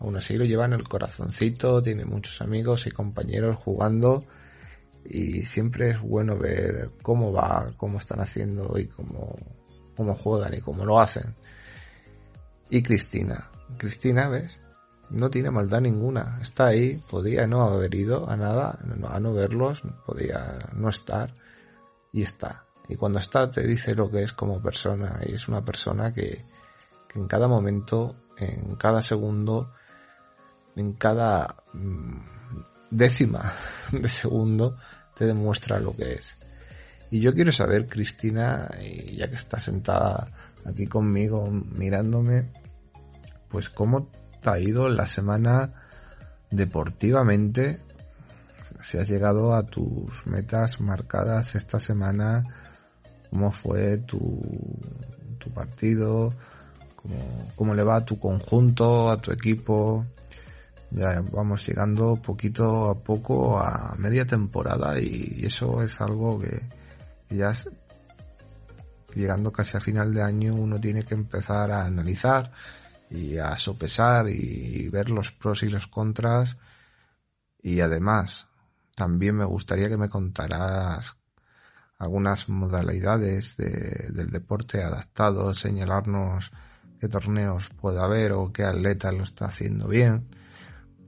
[0.00, 4.24] aún así lo lleva en el corazoncito, tiene muchos amigos y compañeros jugando
[5.04, 9.36] y siempre es bueno ver cómo va, cómo están haciendo y cómo,
[9.96, 11.34] cómo juegan y cómo lo hacen.
[12.70, 14.60] Y Cristina, Cristina, ¿ves?
[15.10, 18.78] No tiene maldad ninguna, está ahí, podía no haber ido a nada,
[19.08, 21.34] a no verlos, podía no estar
[22.12, 22.64] y está.
[22.88, 26.44] Y cuando está te dice lo que es como persona y es una persona que,
[27.08, 29.72] que en cada momento, en cada segundo,
[30.76, 32.18] en cada mm,
[32.90, 33.52] décima
[33.92, 34.76] de segundo
[35.14, 36.36] te demuestra lo que es.
[37.10, 38.68] Y yo quiero saber, Cristina,
[39.12, 40.28] ya que está sentada
[40.64, 42.52] aquí conmigo mirándome,
[43.48, 44.08] pues cómo
[44.40, 45.72] te ha ido la semana
[46.50, 47.80] deportivamente,
[48.80, 52.44] si has llegado a tus metas marcadas esta semana,
[53.28, 54.40] cómo fue tu,
[55.38, 56.32] tu partido,
[56.96, 60.06] cómo, cómo le va a tu conjunto, a tu equipo,
[60.90, 66.62] ya vamos llegando poquito a poco a media temporada y eso es algo que
[67.28, 67.52] ya
[69.14, 72.50] llegando casi a final de año uno tiene que empezar a analizar
[73.08, 76.56] y a sopesar y ver los pros y los contras.
[77.62, 78.48] Y además
[78.94, 81.16] también me gustaría que me contaras
[81.98, 86.50] algunas modalidades del deporte adaptado, señalarnos
[86.98, 90.28] qué torneos puede haber o qué atleta lo está haciendo bien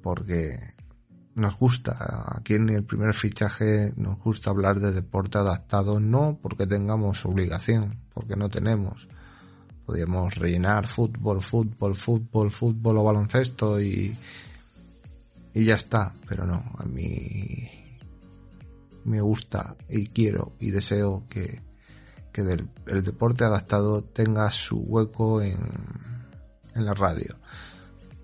[0.03, 0.59] porque
[1.35, 6.67] nos gusta, aquí en el primer fichaje nos gusta hablar de deporte adaptado, no porque
[6.67, 9.09] tengamos obligación, porque no tenemos.
[9.87, 14.17] Podríamos rellenar fútbol, fútbol, fútbol, fútbol o baloncesto y,
[15.55, 17.69] y ya está, pero no, a mí
[19.05, 21.61] me gusta y quiero y deseo que,
[22.33, 25.59] que el deporte adaptado tenga su hueco en,
[26.75, 27.37] en la radio.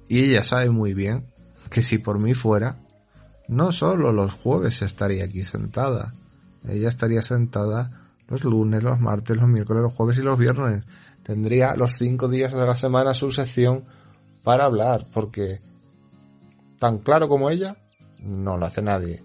[0.06, 1.26] Y ella sabe muy bien
[1.68, 2.78] que si por mí fuera,
[3.48, 6.14] no solo los jueves estaría aquí sentada,
[6.66, 10.84] ella estaría sentada los lunes, los martes, los miércoles, los jueves y los viernes.
[11.22, 13.84] Tendría los cinco días de la semana su sección
[14.44, 15.60] para hablar, porque
[16.78, 17.76] tan claro como ella,
[18.20, 19.22] no lo hace nadie.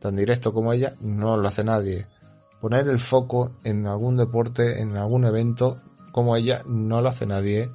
[0.00, 2.06] Tan directo como ella, no lo hace nadie.
[2.60, 5.76] Poner el foco en algún deporte, en algún evento,
[6.12, 7.70] como ella, no lo hace nadie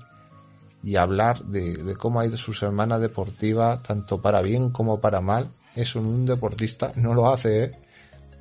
[0.84, 5.52] y hablar de, cómo ha ido su semana deportiva, tanto para bien como para mal.
[5.76, 7.72] Eso un deportista no lo hace, ¿eh?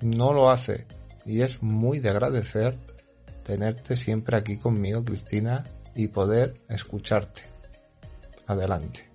[0.00, 0.86] No lo hace.
[1.26, 2.78] Y es muy de agradecer
[3.42, 7.42] tenerte siempre aquí conmigo, Cristina, y poder escucharte.
[8.46, 9.08] Adelante.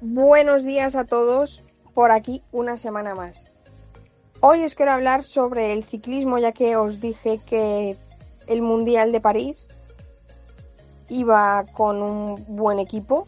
[0.00, 3.48] Buenos días a todos, por aquí una semana más.
[4.40, 7.96] Hoy os quiero hablar sobre el ciclismo, ya que os dije que
[8.46, 9.68] el Mundial de París
[11.08, 13.24] iba con un buen equipo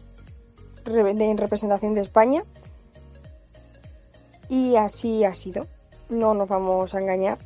[0.86, 2.44] en representación de España
[4.48, 5.66] y así ha sido.
[6.09, 7.39] No nos vamos a engañar.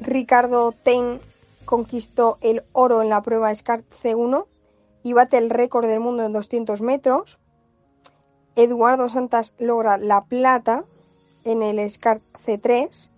[0.00, 1.20] Ricardo Ten
[1.64, 4.46] conquistó el oro en la prueba SCART C1
[5.04, 7.38] y bate el récord del mundo en 200 metros.
[8.56, 10.84] Eduardo Santas logra la plata
[11.44, 13.08] en el SCART C3.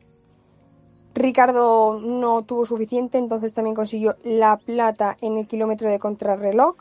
[1.15, 6.77] Ricardo no tuvo suficiente, entonces también consiguió la plata en el kilómetro de contrarreloj,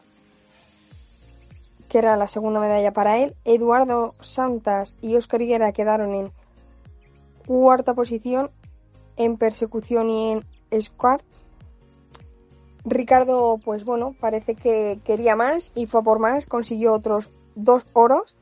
[1.88, 3.36] que era la segunda medalla para él.
[3.46, 6.32] Eduardo Santas y Oscar Higuera quedaron en
[7.46, 8.50] cuarta posición
[9.18, 11.46] en persecución y en squats.
[12.86, 18.36] Ricardo, pues bueno, parece que quería más y fue por más, consiguió otros dos oros.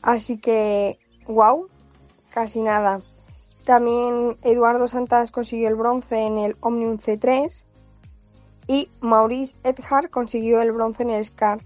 [0.00, 1.68] Así que, wow,
[2.30, 3.00] casi nada.
[3.64, 7.62] También Eduardo Santas consiguió el bronce en el Omnium C3
[8.66, 11.62] y Maurice Edhard consiguió el bronce en el SCART.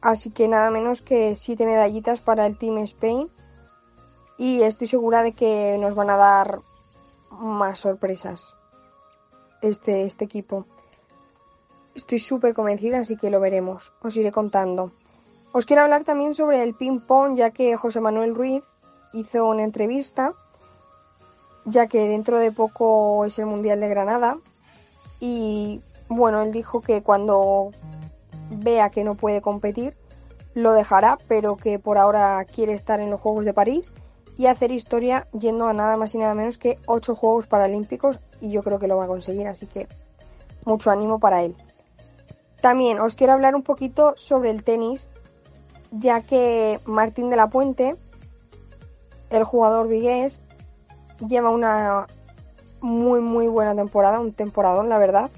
[0.00, 3.30] Así que nada menos que siete medallitas para el Team Spain
[4.36, 6.60] y estoy segura de que nos van a dar
[7.30, 8.54] más sorpresas
[9.62, 10.66] este, este equipo.
[11.94, 13.92] Estoy súper convencida, así que lo veremos.
[14.02, 14.92] Os iré contando.
[15.52, 18.64] Os quiero hablar también sobre el ping-pong, ya que José Manuel Ruiz
[19.14, 20.34] hizo una entrevista,
[21.64, 24.38] ya que dentro de poco es el Mundial de Granada.
[25.20, 27.70] Y bueno, él dijo que cuando
[28.50, 29.96] vea que no puede competir,
[30.52, 33.92] lo dejará, pero que por ahora quiere estar en los Juegos de París
[34.36, 38.50] y hacer historia yendo a nada más y nada menos que 8 Juegos Paralímpicos y
[38.50, 39.88] yo creo que lo va a conseguir, así que
[40.64, 41.56] mucho ánimo para él.
[42.60, 45.08] También os quiero hablar un poquito sobre el tenis,
[45.90, 47.96] ya que Martín de la Puente,
[49.30, 50.42] el jugador vigués,
[51.26, 52.06] lleva una
[52.80, 55.30] muy muy buena temporada, un temporadón la verdad,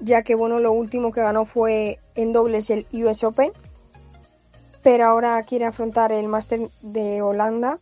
[0.00, 3.52] ya que bueno, lo último que ganó fue en dobles el US Open,
[4.82, 7.80] pero ahora quiere afrontar el Master de Holanda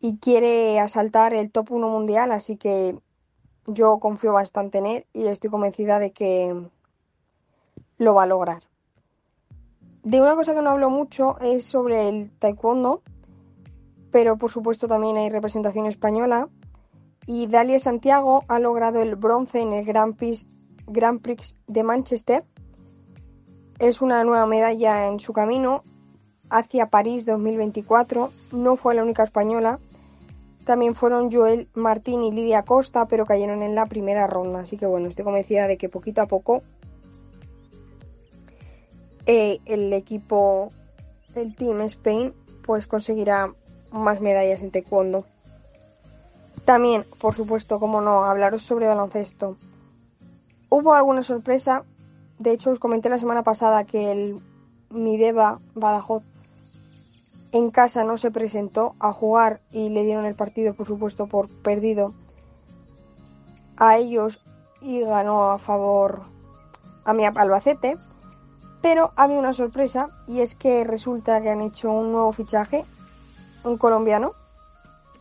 [0.00, 2.96] y quiere asaltar el top 1 mundial, así que
[3.66, 6.54] yo confío bastante en él y estoy convencida de que
[7.98, 8.67] lo va a lograr.
[10.08, 13.02] De una cosa que no hablo mucho es sobre el taekwondo,
[14.10, 16.48] pero por supuesto también hay representación española.
[17.26, 20.46] Y Dalia Santiago ha logrado el bronce en el Grand Prix,
[21.66, 22.46] de Manchester.
[23.78, 25.82] Es una nueva medalla en su camino
[26.48, 28.30] hacia París 2024.
[28.52, 29.78] No fue la única española.
[30.64, 34.60] También fueron Joel Martín y Lidia Costa, pero cayeron en la primera ronda.
[34.60, 36.62] Así que bueno, estoy convencida de que poquito a poco
[39.28, 40.72] eh, el equipo,
[41.34, 42.32] el Team Spain,
[42.64, 43.52] pues conseguirá
[43.92, 45.26] más medallas en taekwondo.
[46.64, 49.58] También, por supuesto, como no, hablaros sobre baloncesto.
[50.70, 51.84] Hubo alguna sorpresa.
[52.38, 54.40] De hecho, os comenté la semana pasada que el
[54.88, 56.22] Mideva Badajoz
[57.52, 61.48] en casa no se presentó a jugar y le dieron el partido, por supuesto, por
[61.48, 62.14] perdido
[63.76, 64.40] a ellos
[64.80, 66.22] y ganó a favor
[67.04, 67.98] a mi Albacete.
[68.80, 72.84] Pero había una sorpresa y es que resulta que han hecho un nuevo fichaje,
[73.64, 74.32] un colombiano,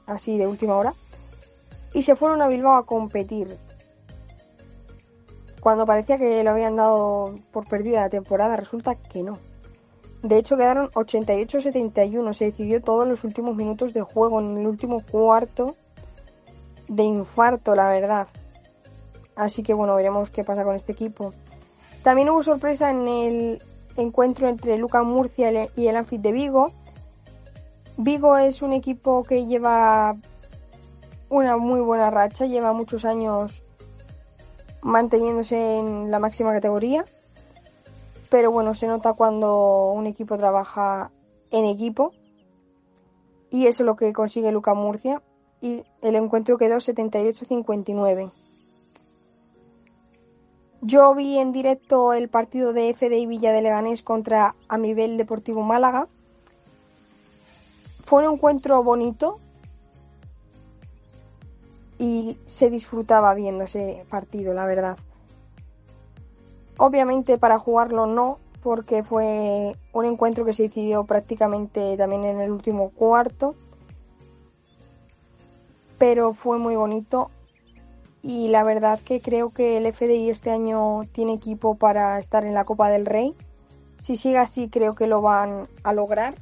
[0.05, 0.93] así de última hora,
[1.93, 3.57] y se fueron a Bilbao a competir.
[5.59, 9.39] Cuando parecía que lo habían dado por perdida la temporada, resulta que no.
[10.21, 12.33] De hecho, quedaron 88-71.
[12.33, 15.75] Se decidió todos los últimos minutos de juego, en el último cuarto
[16.87, 18.27] de infarto, la verdad.
[19.35, 21.33] Así que bueno, veremos qué pasa con este equipo.
[22.07, 23.61] También hubo sorpresa en el
[23.97, 26.71] encuentro entre Luca Murcia y el Anfit de Vigo.
[27.97, 30.15] Vigo es un equipo que lleva
[31.27, 33.61] una muy buena racha, lleva muchos años
[34.81, 37.03] manteniéndose en la máxima categoría
[38.29, 41.11] pero bueno, se nota cuando un equipo trabaja
[41.51, 42.13] en equipo
[43.49, 45.21] y eso es lo que consigue Luca Murcia
[45.59, 48.31] y el encuentro quedó 78-59.
[50.81, 56.07] Yo vi en directo el partido de FDI Villa de Leganés contra Amibel Deportivo Málaga.
[58.03, 59.39] Fue un encuentro bonito
[61.97, 64.97] y se disfrutaba viendo ese partido, la verdad.
[66.77, 72.51] Obviamente para jugarlo no, porque fue un encuentro que se decidió prácticamente también en el
[72.51, 73.55] último cuarto.
[75.97, 77.31] Pero fue muy bonito
[78.27, 82.53] y la verdad que creo que el FDI este año tiene equipo para estar en
[82.53, 83.33] la Copa del Rey.
[84.01, 86.35] Si sigue así creo que lo van a lograr.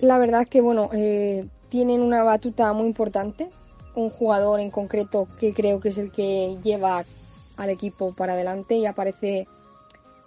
[0.00, 3.50] La verdad que bueno, eh, tienen una batuta muy importante.
[3.94, 7.04] Un jugador en concreto que creo que es el que lleva
[7.58, 9.46] al equipo para adelante y aparece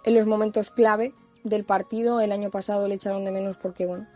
[0.04, 1.12] en los momentos clave
[1.42, 2.20] del partido.
[2.20, 4.06] El año pasado le echaron de menos porque, bueno,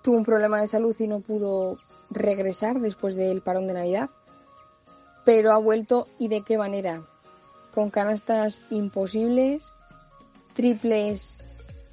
[0.00, 1.76] tuvo un problema de salud y no pudo
[2.08, 4.08] regresar después del parón de Navidad.
[5.28, 7.06] Pero ha vuelto y de qué manera.
[7.74, 9.74] Con canastas imposibles,
[10.54, 11.36] triples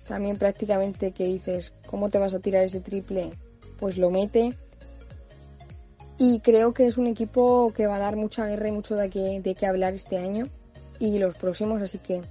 [0.07, 3.33] también prácticamente que dices, ¿cómo te vas a tirar ese triple
[3.77, 4.53] pues lo mete.
[6.17, 9.09] Y creo que es un equipo que va a dar mucha guerra y mucho de
[9.09, 10.47] qué, de qué hablar este año
[10.97, 12.21] y los próximos, así que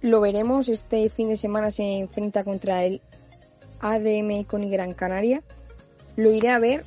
[0.00, 0.68] lo veremos.
[0.68, 3.00] Este fin de semana se enfrenta contra el
[3.78, 5.44] ADM con Gran Canaria.
[6.16, 6.82] Lo iré a ver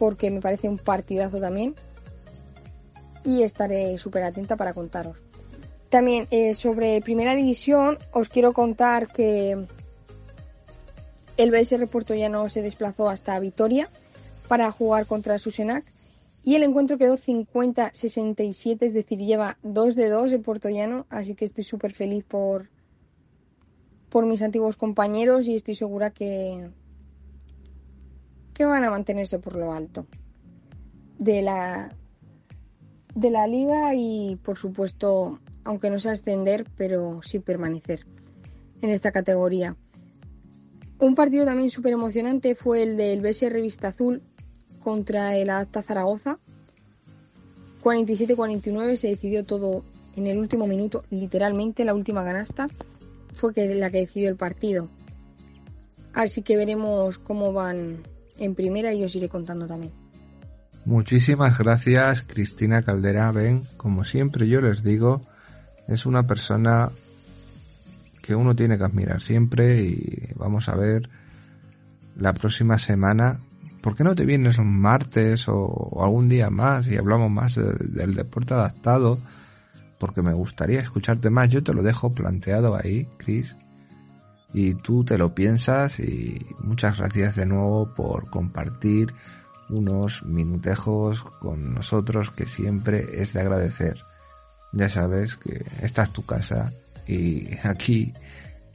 [0.00, 1.74] porque me parece un partidazo también
[3.22, 5.18] y estaré súper atenta para contaros.
[5.90, 9.66] También eh, sobre Primera División os quiero contar que
[11.36, 11.86] el BSR
[12.30, 13.90] no se desplazó hasta Vitoria
[14.48, 15.84] para jugar contra Susenac
[16.42, 21.44] y el encuentro quedó 50-67, es decir, lleva 2 de 2 en Llano, así que
[21.44, 22.70] estoy súper feliz por,
[24.08, 26.70] por mis antiguos compañeros y estoy segura que,
[28.60, 30.04] que van a mantenerse por lo alto
[31.18, 31.96] de la,
[33.14, 38.04] de la liga y, por supuesto, aunque no sea ascender, pero sí permanecer
[38.82, 39.78] en esta categoría.
[40.98, 44.20] Un partido también súper emocionante fue el del BSR Vista Azul
[44.80, 46.38] contra el Adapta Zaragoza.
[47.82, 49.84] 47-49 se decidió todo
[50.16, 52.66] en el último minuto, literalmente la última canasta
[53.32, 54.90] fue la que decidió el partido.
[56.12, 58.02] Así que veremos cómo van
[58.40, 59.92] en primera y os iré contando también.
[60.84, 63.30] Muchísimas gracias Cristina Caldera.
[63.30, 65.20] Ven, como siempre yo les digo,
[65.86, 66.90] es una persona
[68.22, 71.08] que uno tiene que admirar siempre y vamos a ver
[72.16, 73.40] la próxima semana
[73.80, 78.14] ¿por qué no te vienes un martes o, algún día más y hablamos más del
[78.14, 79.18] deporte adaptado?
[79.98, 81.50] Porque me gustaría escucharte más.
[81.50, 83.54] Yo te lo dejo planteado ahí, Chris.
[84.52, 89.14] Y tú te lo piensas y muchas gracias de nuevo por compartir
[89.68, 94.02] unos minutejos con nosotros que siempre es de agradecer.
[94.72, 96.72] Ya sabes que esta es tu casa
[97.06, 98.12] y aquí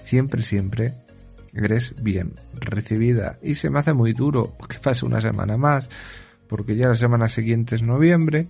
[0.03, 0.95] siempre, siempre
[1.53, 3.37] eres bien recibida.
[3.41, 5.89] Y se me hace muy duro que pase una semana más,
[6.47, 8.47] porque ya la semana siguiente es noviembre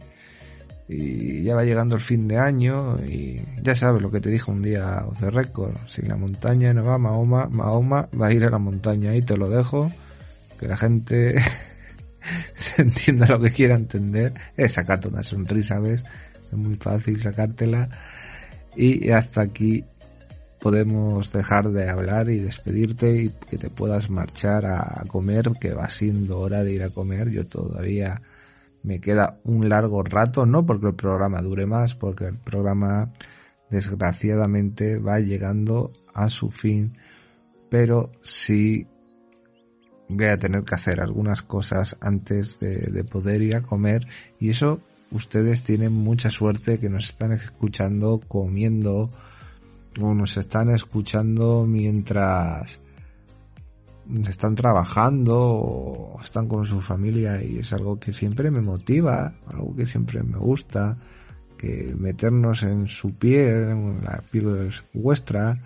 [0.88, 4.52] y ya va llegando el fin de año y ya sabes lo que te dije
[4.52, 8.52] un día de récord, si la montaña no va, Mahoma, Mahoma va a ir a
[8.52, 9.92] la montaña y te lo dejo,
[10.60, 11.36] que la gente
[12.54, 16.04] se entienda lo que quiera entender, es sacarte una sonrisa, ¿ves?
[16.44, 17.90] Es muy fácil sacártela.
[18.76, 19.86] Y hasta aquí
[20.60, 25.90] podemos dejar de hablar y despedirte y que te puedas marchar a comer, que va
[25.90, 27.30] siendo hora de ir a comer.
[27.30, 28.22] Yo todavía
[28.86, 33.12] me queda un largo rato, no porque el programa dure más, porque el programa
[33.70, 36.94] desgraciadamente va llegando a su fin,
[37.70, 38.88] pero sí
[40.08, 44.06] voy a tener que hacer algunas cosas antes de, de poder ir a comer
[44.40, 44.80] y eso
[45.10, 49.10] ustedes tienen mucha suerte que nos están escuchando comiendo
[50.00, 52.80] o nos están escuchando mientras
[54.28, 59.76] están trabajando o están con su familia y es algo que siempre me motiva, algo
[59.76, 60.98] que siempre me gusta,
[61.58, 65.60] que meternos en su piel, en la piel vuestra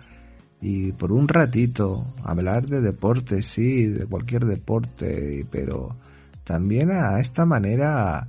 [0.60, 5.96] y por un ratito hablar de deporte, sí, de cualquier deporte, pero
[6.44, 8.28] también a esta manera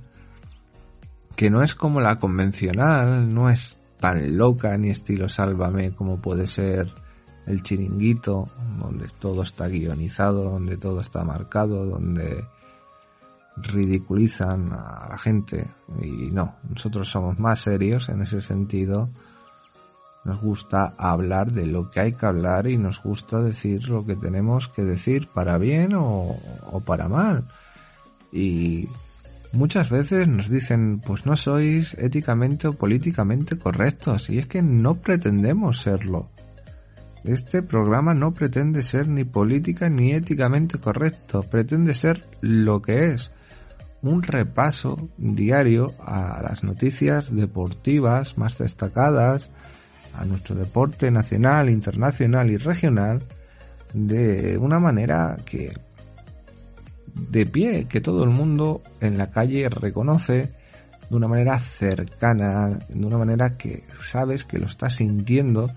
[1.36, 6.46] que no es como la convencional, no es tan loca ni estilo sálvame como puede
[6.46, 6.92] ser
[7.46, 8.48] el chiringuito,
[8.78, 12.44] donde todo está guionizado, donde todo está marcado, donde
[13.56, 15.66] ridiculizan a la gente.
[16.00, 19.08] Y no, nosotros somos más serios en ese sentido.
[20.24, 24.14] Nos gusta hablar de lo que hay que hablar y nos gusta decir lo que
[24.14, 26.36] tenemos que decir para bien o,
[26.86, 27.44] para mal.
[28.30, 28.88] Y
[29.52, 34.94] muchas veces nos dicen, pues no sois éticamente o políticamente correctos, y es que no
[34.94, 36.30] pretendemos serlo.
[37.24, 43.30] Este programa no pretende ser ni política ni éticamente correcto, pretende ser lo que es,
[44.02, 49.52] un repaso diario a las noticias deportivas más destacadas,
[50.14, 53.22] a nuestro deporte nacional, internacional y regional,
[53.94, 55.72] de una manera que
[57.14, 60.52] de pie que todo el mundo en la calle reconoce
[61.08, 65.70] de una manera cercana, de una manera que sabes que lo estás sintiendo,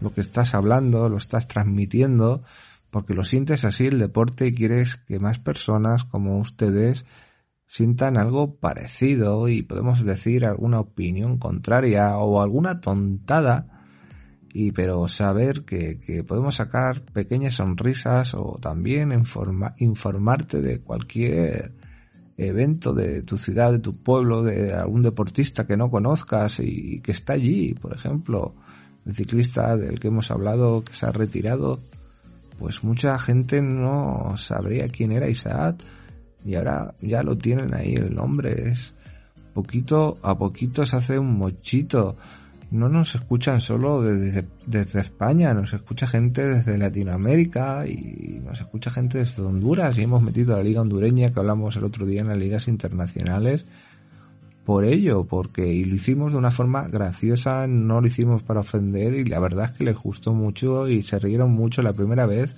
[0.00, 2.42] lo que estás hablando, lo estás transmitiendo,
[2.90, 7.04] porque lo sientes así el deporte y quieres que más personas como ustedes
[7.66, 13.80] sientan algo parecido y podemos decir alguna opinión contraria o alguna tontada
[14.52, 19.12] y pero saber que, podemos sacar pequeñas sonrisas o también
[19.78, 21.72] informarte de cualquier
[22.36, 27.12] evento de tu ciudad, de tu pueblo, de algún deportista que no conozcas y, que
[27.12, 28.54] está allí, por ejemplo,
[29.14, 31.80] ciclista del que hemos hablado que se ha retirado
[32.60, 35.82] pues mucha gente no sabría quién era Isaac
[36.44, 38.68] y ahora ya lo tienen ahí el nombre.
[38.68, 38.92] Es
[39.54, 42.16] poquito a poquito se hace un mochito.
[42.70, 48.90] No nos escuchan solo desde, desde España, nos escucha gente desde Latinoamérica y nos escucha
[48.90, 52.20] gente desde Honduras y hemos metido a la liga hondureña que hablamos el otro día
[52.20, 53.64] en las ligas internacionales
[54.64, 59.14] por ello, porque y lo hicimos de una forma graciosa, no lo hicimos para ofender
[59.14, 62.54] y la verdad es que les gustó mucho y se rieron mucho la primera vez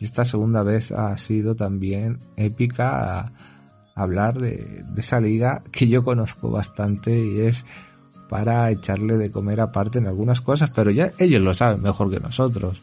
[0.00, 3.32] y esta segunda vez ha sido también épica
[3.94, 7.64] hablar de, esa liga que yo conozco bastante y es
[8.28, 12.20] para echarle de comer aparte en algunas cosas, pero ya ellos lo saben mejor que
[12.20, 12.80] nosotros.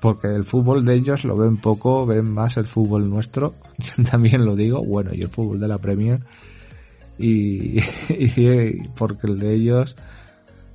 [0.00, 3.54] Porque el fútbol de ellos lo ven poco, ven más el fútbol nuestro,
[4.10, 6.20] también lo digo, bueno, y el fútbol de la Premier
[7.22, 9.96] y, porque el de ellos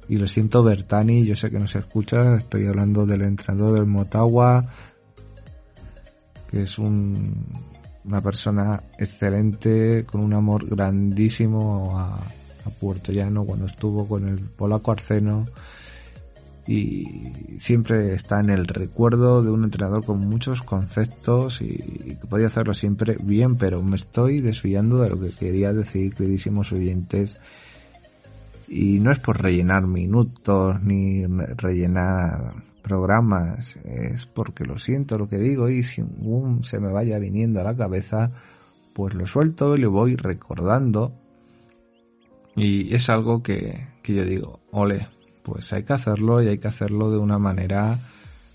[0.07, 3.87] y lo siento Bertani, yo sé que no se escucha, estoy hablando del entrenador del
[3.87, 4.69] Motagua,
[6.51, 7.47] que es un,
[8.03, 14.41] una persona excelente, con un amor grandísimo a, a Puerto Llano cuando estuvo con el
[14.41, 15.45] polaco Arceno
[16.67, 21.77] y siempre está en el recuerdo de un entrenador con muchos conceptos y,
[22.19, 26.71] que podía hacerlo siempre bien, pero me estoy desviando de lo que quería decir, queridísimos
[26.71, 27.37] oyentes.
[28.67, 35.37] Y no es por rellenar minutos ni rellenar programas, es porque lo siento lo que
[35.37, 36.03] digo y si
[36.61, 38.31] se me vaya viniendo a la cabeza,
[38.93, 41.13] pues lo suelto y lo voy recordando.
[42.55, 45.07] Y es algo que, que yo digo, ole,
[45.45, 47.99] pues hay que hacerlo y hay que hacerlo de una manera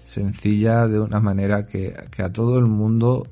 [0.07, 3.29] sencilla, de una manera que, a todo el mundo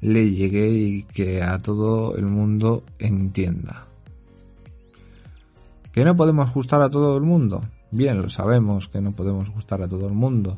[0.00, 3.86] le llegue y que a todo el mundo entienda.
[5.92, 7.60] ¿Que no podemos gustar a todo el mundo?
[7.90, 10.56] Bien, lo sabemos que no podemos gustar a todo el mundo.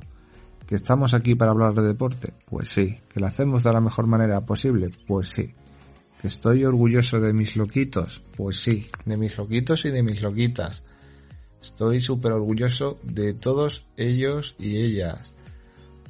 [0.67, 2.35] ¿Que estamos aquí para hablar de deporte?
[2.47, 2.99] Pues sí.
[3.13, 4.91] ¿Que lo hacemos de la mejor manera posible?
[5.07, 5.55] Pues sí.
[6.21, 8.23] ¿Que estoy orgulloso de mis loquitos?
[8.37, 10.85] Pues sí, de mis loquitos y de mis loquitas.
[11.63, 15.33] Estoy súper orgulloso de todos ellos y ellas.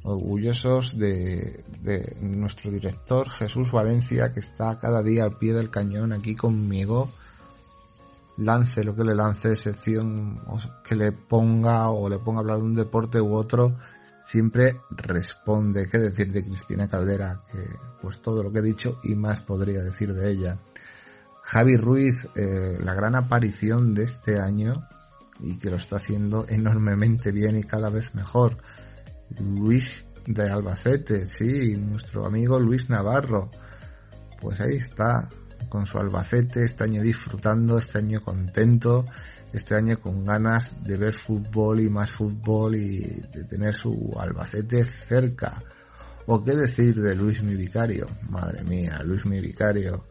[0.02, 1.64] Orgullosos de,
[2.20, 7.10] nuestro director Jesús Valencia, que está cada día al pie del cañón aquí conmigo.
[8.36, 10.40] Lance lo que le lance, sección
[10.84, 13.74] que le ponga o le ponga a hablar de un deporte u otro,
[14.24, 15.88] siempre responde.
[15.90, 17.42] ¿Qué decir de Cristina Caldera?
[17.50, 17.58] Que
[18.00, 20.58] pues todo lo que he dicho y más podría decir de ella.
[21.42, 24.86] Javi Ruiz, eh, la gran aparición de este año,
[25.40, 28.56] y que lo está haciendo enormemente bien y cada vez mejor.
[29.38, 33.50] Luis de Albacete, sí, nuestro amigo Luis Navarro.
[34.40, 35.28] Pues ahí está,
[35.68, 39.04] con su Albacete, este año disfrutando, este año contento,
[39.52, 42.98] este año con ganas de ver fútbol y más fútbol y
[43.32, 45.62] de tener su Albacete cerca.
[46.26, 48.06] ¿O qué decir de Luis mi vicario?
[48.28, 50.04] Madre mía, Luis mi vicario.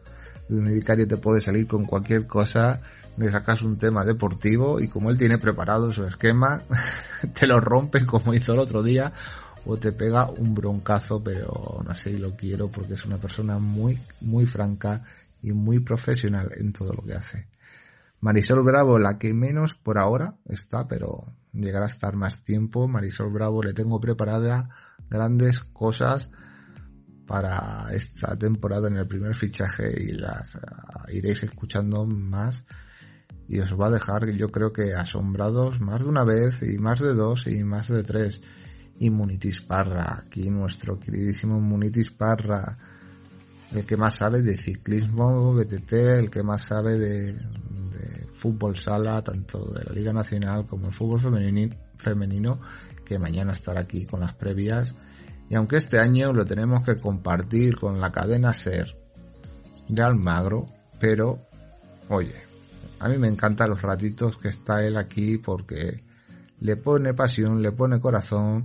[0.48, 2.80] Luis mi vicario te puede salir con cualquier cosa
[3.18, 6.62] le sacas un tema deportivo y como él tiene preparado su esquema,
[7.38, 9.12] te lo rompe como hizo el otro día
[9.66, 13.98] o te pega un broncazo, pero no sé, lo quiero porque es una persona muy,
[14.20, 15.02] muy franca
[15.42, 17.48] y muy profesional en todo lo que hace.
[18.20, 22.88] Marisol Bravo, la que menos por ahora está, pero llegará a estar más tiempo.
[22.88, 24.70] Marisol Bravo le tengo preparada
[25.10, 26.30] grandes cosas
[27.28, 32.64] para esta temporada en el primer fichaje y las ah, iréis escuchando más
[33.48, 37.00] y os va a dejar yo creo que asombrados más de una vez y más
[37.00, 38.40] de dos y más de tres.
[39.00, 42.76] Inmunitis Parra, aquí nuestro queridísimo Munitis Parra,
[43.72, 47.38] el que más sabe de ciclismo, BTT, el que más sabe de,
[48.34, 51.20] fútbol sala, tanto de la Liga Nacional como el fútbol
[51.96, 52.58] femenino,
[53.04, 54.94] que mañana estará aquí con las previas.
[55.50, 58.94] Y aunque este año lo tenemos que compartir con la cadena SER
[59.88, 60.66] de Almagro,
[61.00, 61.38] pero
[62.08, 62.34] oye,
[63.00, 66.02] a mí me encantan los ratitos que está él aquí porque
[66.60, 68.64] le pone pasión, le pone corazón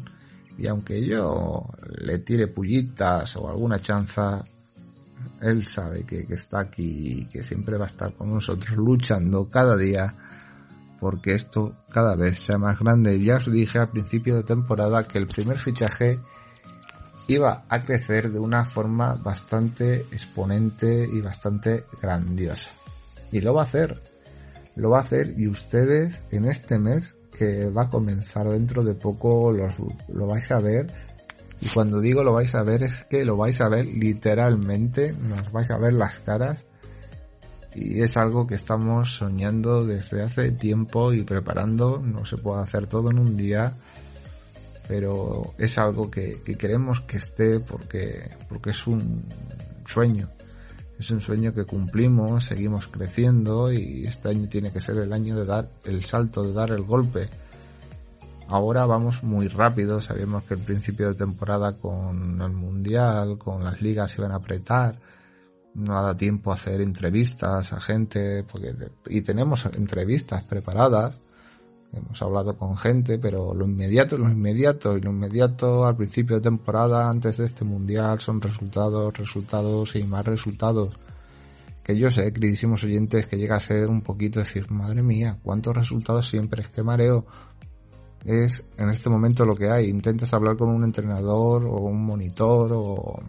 [0.57, 1.69] y aunque yo
[2.01, 4.43] le tire pullitas o alguna chanza,
[5.41, 9.77] él sabe que, está aquí y que siempre va a estar con nosotros luchando cada
[9.77, 10.13] día
[10.99, 13.19] porque esto cada vez sea más grande.
[13.21, 16.19] Ya os dije a principio de temporada que el primer fichaje
[17.27, 22.69] iba a crecer de una forma bastante exponente y bastante grandiosa.
[23.31, 24.01] Y lo va a hacer.
[24.75, 28.95] Lo va a hacer y ustedes en este mes que va a comenzar dentro de
[28.95, 30.87] poco lo vais a ver.
[31.61, 35.51] Y cuando digo lo vais a ver es que lo vais a ver literalmente, nos
[35.51, 36.65] vais a ver las caras.
[37.75, 42.85] Y es algo que estamos soñando desde hace tiempo y preparando, no se puede hacer
[42.85, 43.73] todo en un día,
[44.87, 49.23] pero es algo que, que queremos que esté porque, porque es un
[49.85, 50.29] sueño.
[50.99, 55.35] Es un sueño que cumplimos, seguimos creciendo y este año tiene que ser el año
[55.35, 57.29] de dar el salto, de dar el golpe.
[58.47, 63.81] Ahora vamos muy rápido, sabemos que el principio de temporada con el Mundial, con las
[63.81, 64.99] ligas iban a apretar,
[65.73, 68.75] no da tiempo a hacer entrevistas a gente, porque,
[69.07, 71.19] y tenemos entrevistas preparadas,
[71.93, 76.41] hemos hablado con gente, pero lo inmediato, lo inmediato, y lo inmediato al principio de
[76.41, 80.93] temporada, antes de este mundial, son resultados, resultados y más resultados.
[81.83, 85.75] Que yo sé, queridísimos oyentes, que llega a ser un poquito decir, madre mía, cuántos
[85.75, 87.25] resultados siempre, es que mareo.
[88.25, 89.89] Es en este momento lo que hay.
[89.89, 93.19] Intentas hablar con un entrenador o un monitor o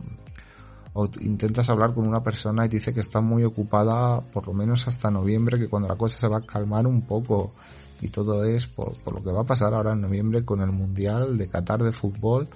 [0.95, 4.87] o intentas hablar con una persona y dice que está muy ocupada por lo menos
[4.87, 7.53] hasta noviembre, que cuando la cosa se va a calmar un poco.
[8.01, 11.39] Y todo es por, lo que va a pasar ahora en noviembre con el Mundial
[11.39, 12.49] de Qatar de fútbol.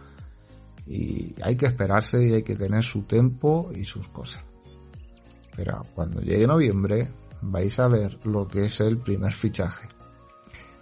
[0.87, 4.45] Y hay que esperarse y hay que tener su tiempo y sus cosas.
[5.57, 7.11] Pero cuando llegue noviembre
[7.43, 9.89] vais a ver lo que es el primer fichaje.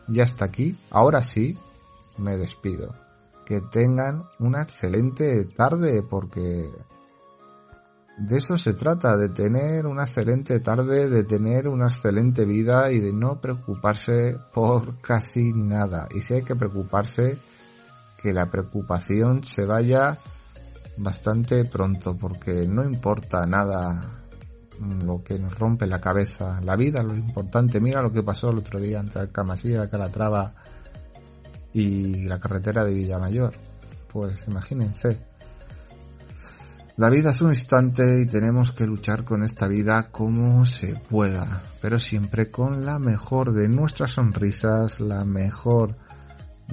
[0.08, 1.58] Ya está aquí, ahora sí,
[2.18, 2.94] me despido.
[3.44, 6.68] Que tengan una excelente tarde porque
[8.18, 12.98] de eso se trata, de tener una excelente tarde, de tener una excelente vida y
[12.98, 16.08] de no preocuparse por casi nada.
[16.14, 17.38] Y si hay que preocuparse,
[18.22, 20.16] que la preocupación se vaya
[20.96, 24.22] bastante pronto, porque no importa nada
[25.04, 26.60] lo que nos rompe la cabeza.
[26.62, 27.80] La vida lo importante.
[27.80, 30.54] Mira lo que pasó el otro día entre Alcamasía, Calatrava
[31.72, 33.52] y la carretera de Villamayor.
[34.10, 35.35] Pues imagínense.
[36.96, 41.60] La vida es un instante y tenemos que luchar con esta vida como se pueda,
[41.82, 45.94] pero siempre con la mejor de nuestras sonrisas, la mejor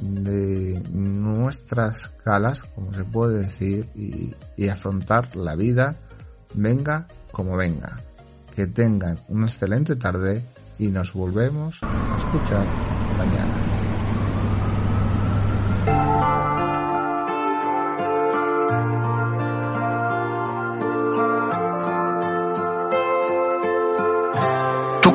[0.01, 5.97] de nuestras calas, como se puede decir, y, afrontar la vida,
[6.53, 7.99] venga como venga.
[8.55, 10.45] Que tengan una excelente tarde
[10.79, 12.65] y nos volvemos a escuchar
[13.17, 13.92] mañana.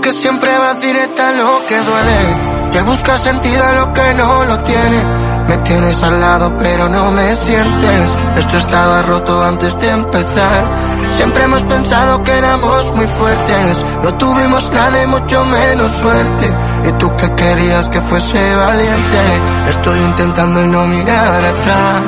[0.02, 4.44] Que siempre vas directa a lo que duele, que buscas sentido a lo que no
[4.44, 5.02] lo tiene.
[5.48, 10.64] Me tienes al lado pero no me sientes, esto estaba roto antes de empezar.
[11.12, 16.56] Siempre hemos pensado que éramos muy fuertes, no tuvimos nada y mucho menos suerte.
[16.88, 22.02] Y tú que querías que fuese valiente, estoy intentando el no mirar atrás.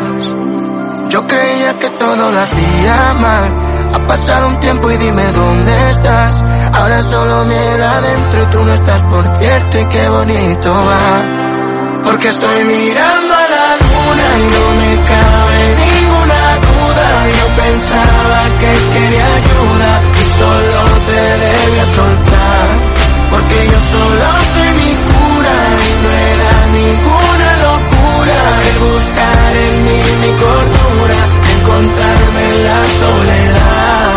[1.08, 6.42] Yo creía que todo lo hacía mal, ha pasado un tiempo y dime dónde estás.
[6.72, 11.22] Ahora solo miro adentro y tú no estás por cierto y qué bonito va.
[12.05, 17.09] Porque estoy mirando a la luna y no me cabe ninguna duda.
[17.38, 22.66] Yo pensaba que quería ayuda y solo te debía soltar.
[23.30, 25.56] Porque yo solo soy mi cura
[25.86, 28.38] y no era ninguna locura
[28.70, 31.18] el buscar en mí mi cordura,
[31.55, 34.10] encontrarme en la soledad.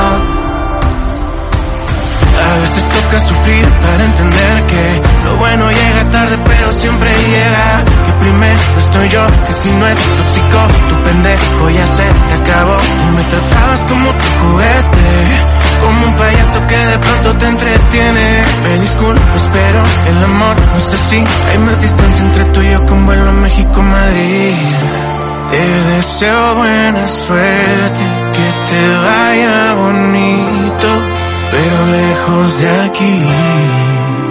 [2.53, 7.83] A veces toca sufrir para entender que lo bueno llega tarde pero siempre llega.
[8.05, 12.77] Que primero estoy yo, que si no es tóxico, tu pendejo ya se te acabó.
[13.15, 15.27] Me tratabas como tu juguete,
[15.81, 18.43] como un payaso que de pronto te entretiene.
[18.63, 21.15] Me disculpas pero el amor no sé si
[21.49, 24.53] hay más distancia entre tú y yo con vuelo a México-Madrid.
[25.49, 28.03] Te deseo buena suerte,
[28.33, 31.12] que te vaya bonito
[31.53, 33.15] pero lejos de aquí.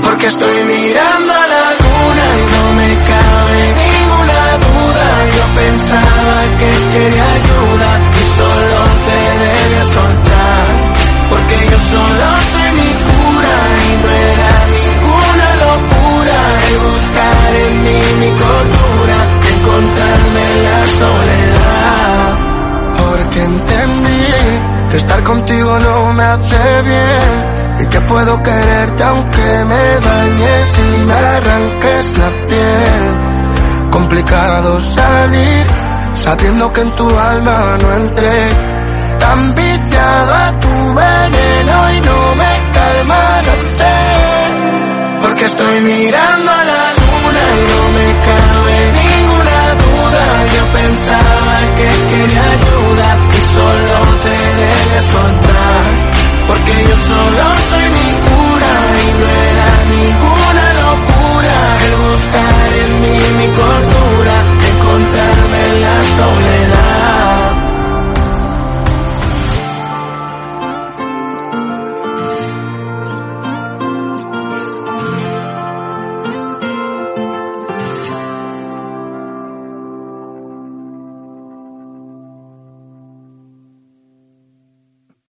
[0.03, 5.07] Porque estoy mirando a la luna y no me cabe ninguna duda.
[5.37, 7.91] Yo pensaba que quería ayuda
[8.21, 10.67] y solo te debía soltar.
[11.31, 16.39] Porque yo solo soy mi cura y no era ninguna locura
[16.69, 19.19] el buscar en mí mi cordura,
[19.55, 22.39] encontrarme en la soledad.
[22.99, 29.85] Porque entendí que estar contigo no me hace bien y que puedo quererte aunque me
[30.07, 33.91] dañes y me arranques la piel.
[33.91, 35.67] Complicado salir
[36.15, 38.49] sabiendo que en tu alma no entré.
[39.19, 43.97] Tan viciado a tu veneno y no me calma, no sé.
[45.23, 50.25] Porque estoy mirando a la luna y no me cabe ninguna duda.
[50.55, 53.09] Yo pensaba que quería ayuda
[53.39, 54.32] y solo te
[56.47, 58.73] porque yo solo soy mi cura
[59.03, 64.35] y no era ninguna locura el buscar en mí mi cordura,
[64.71, 67.02] encontrarme en la soledad.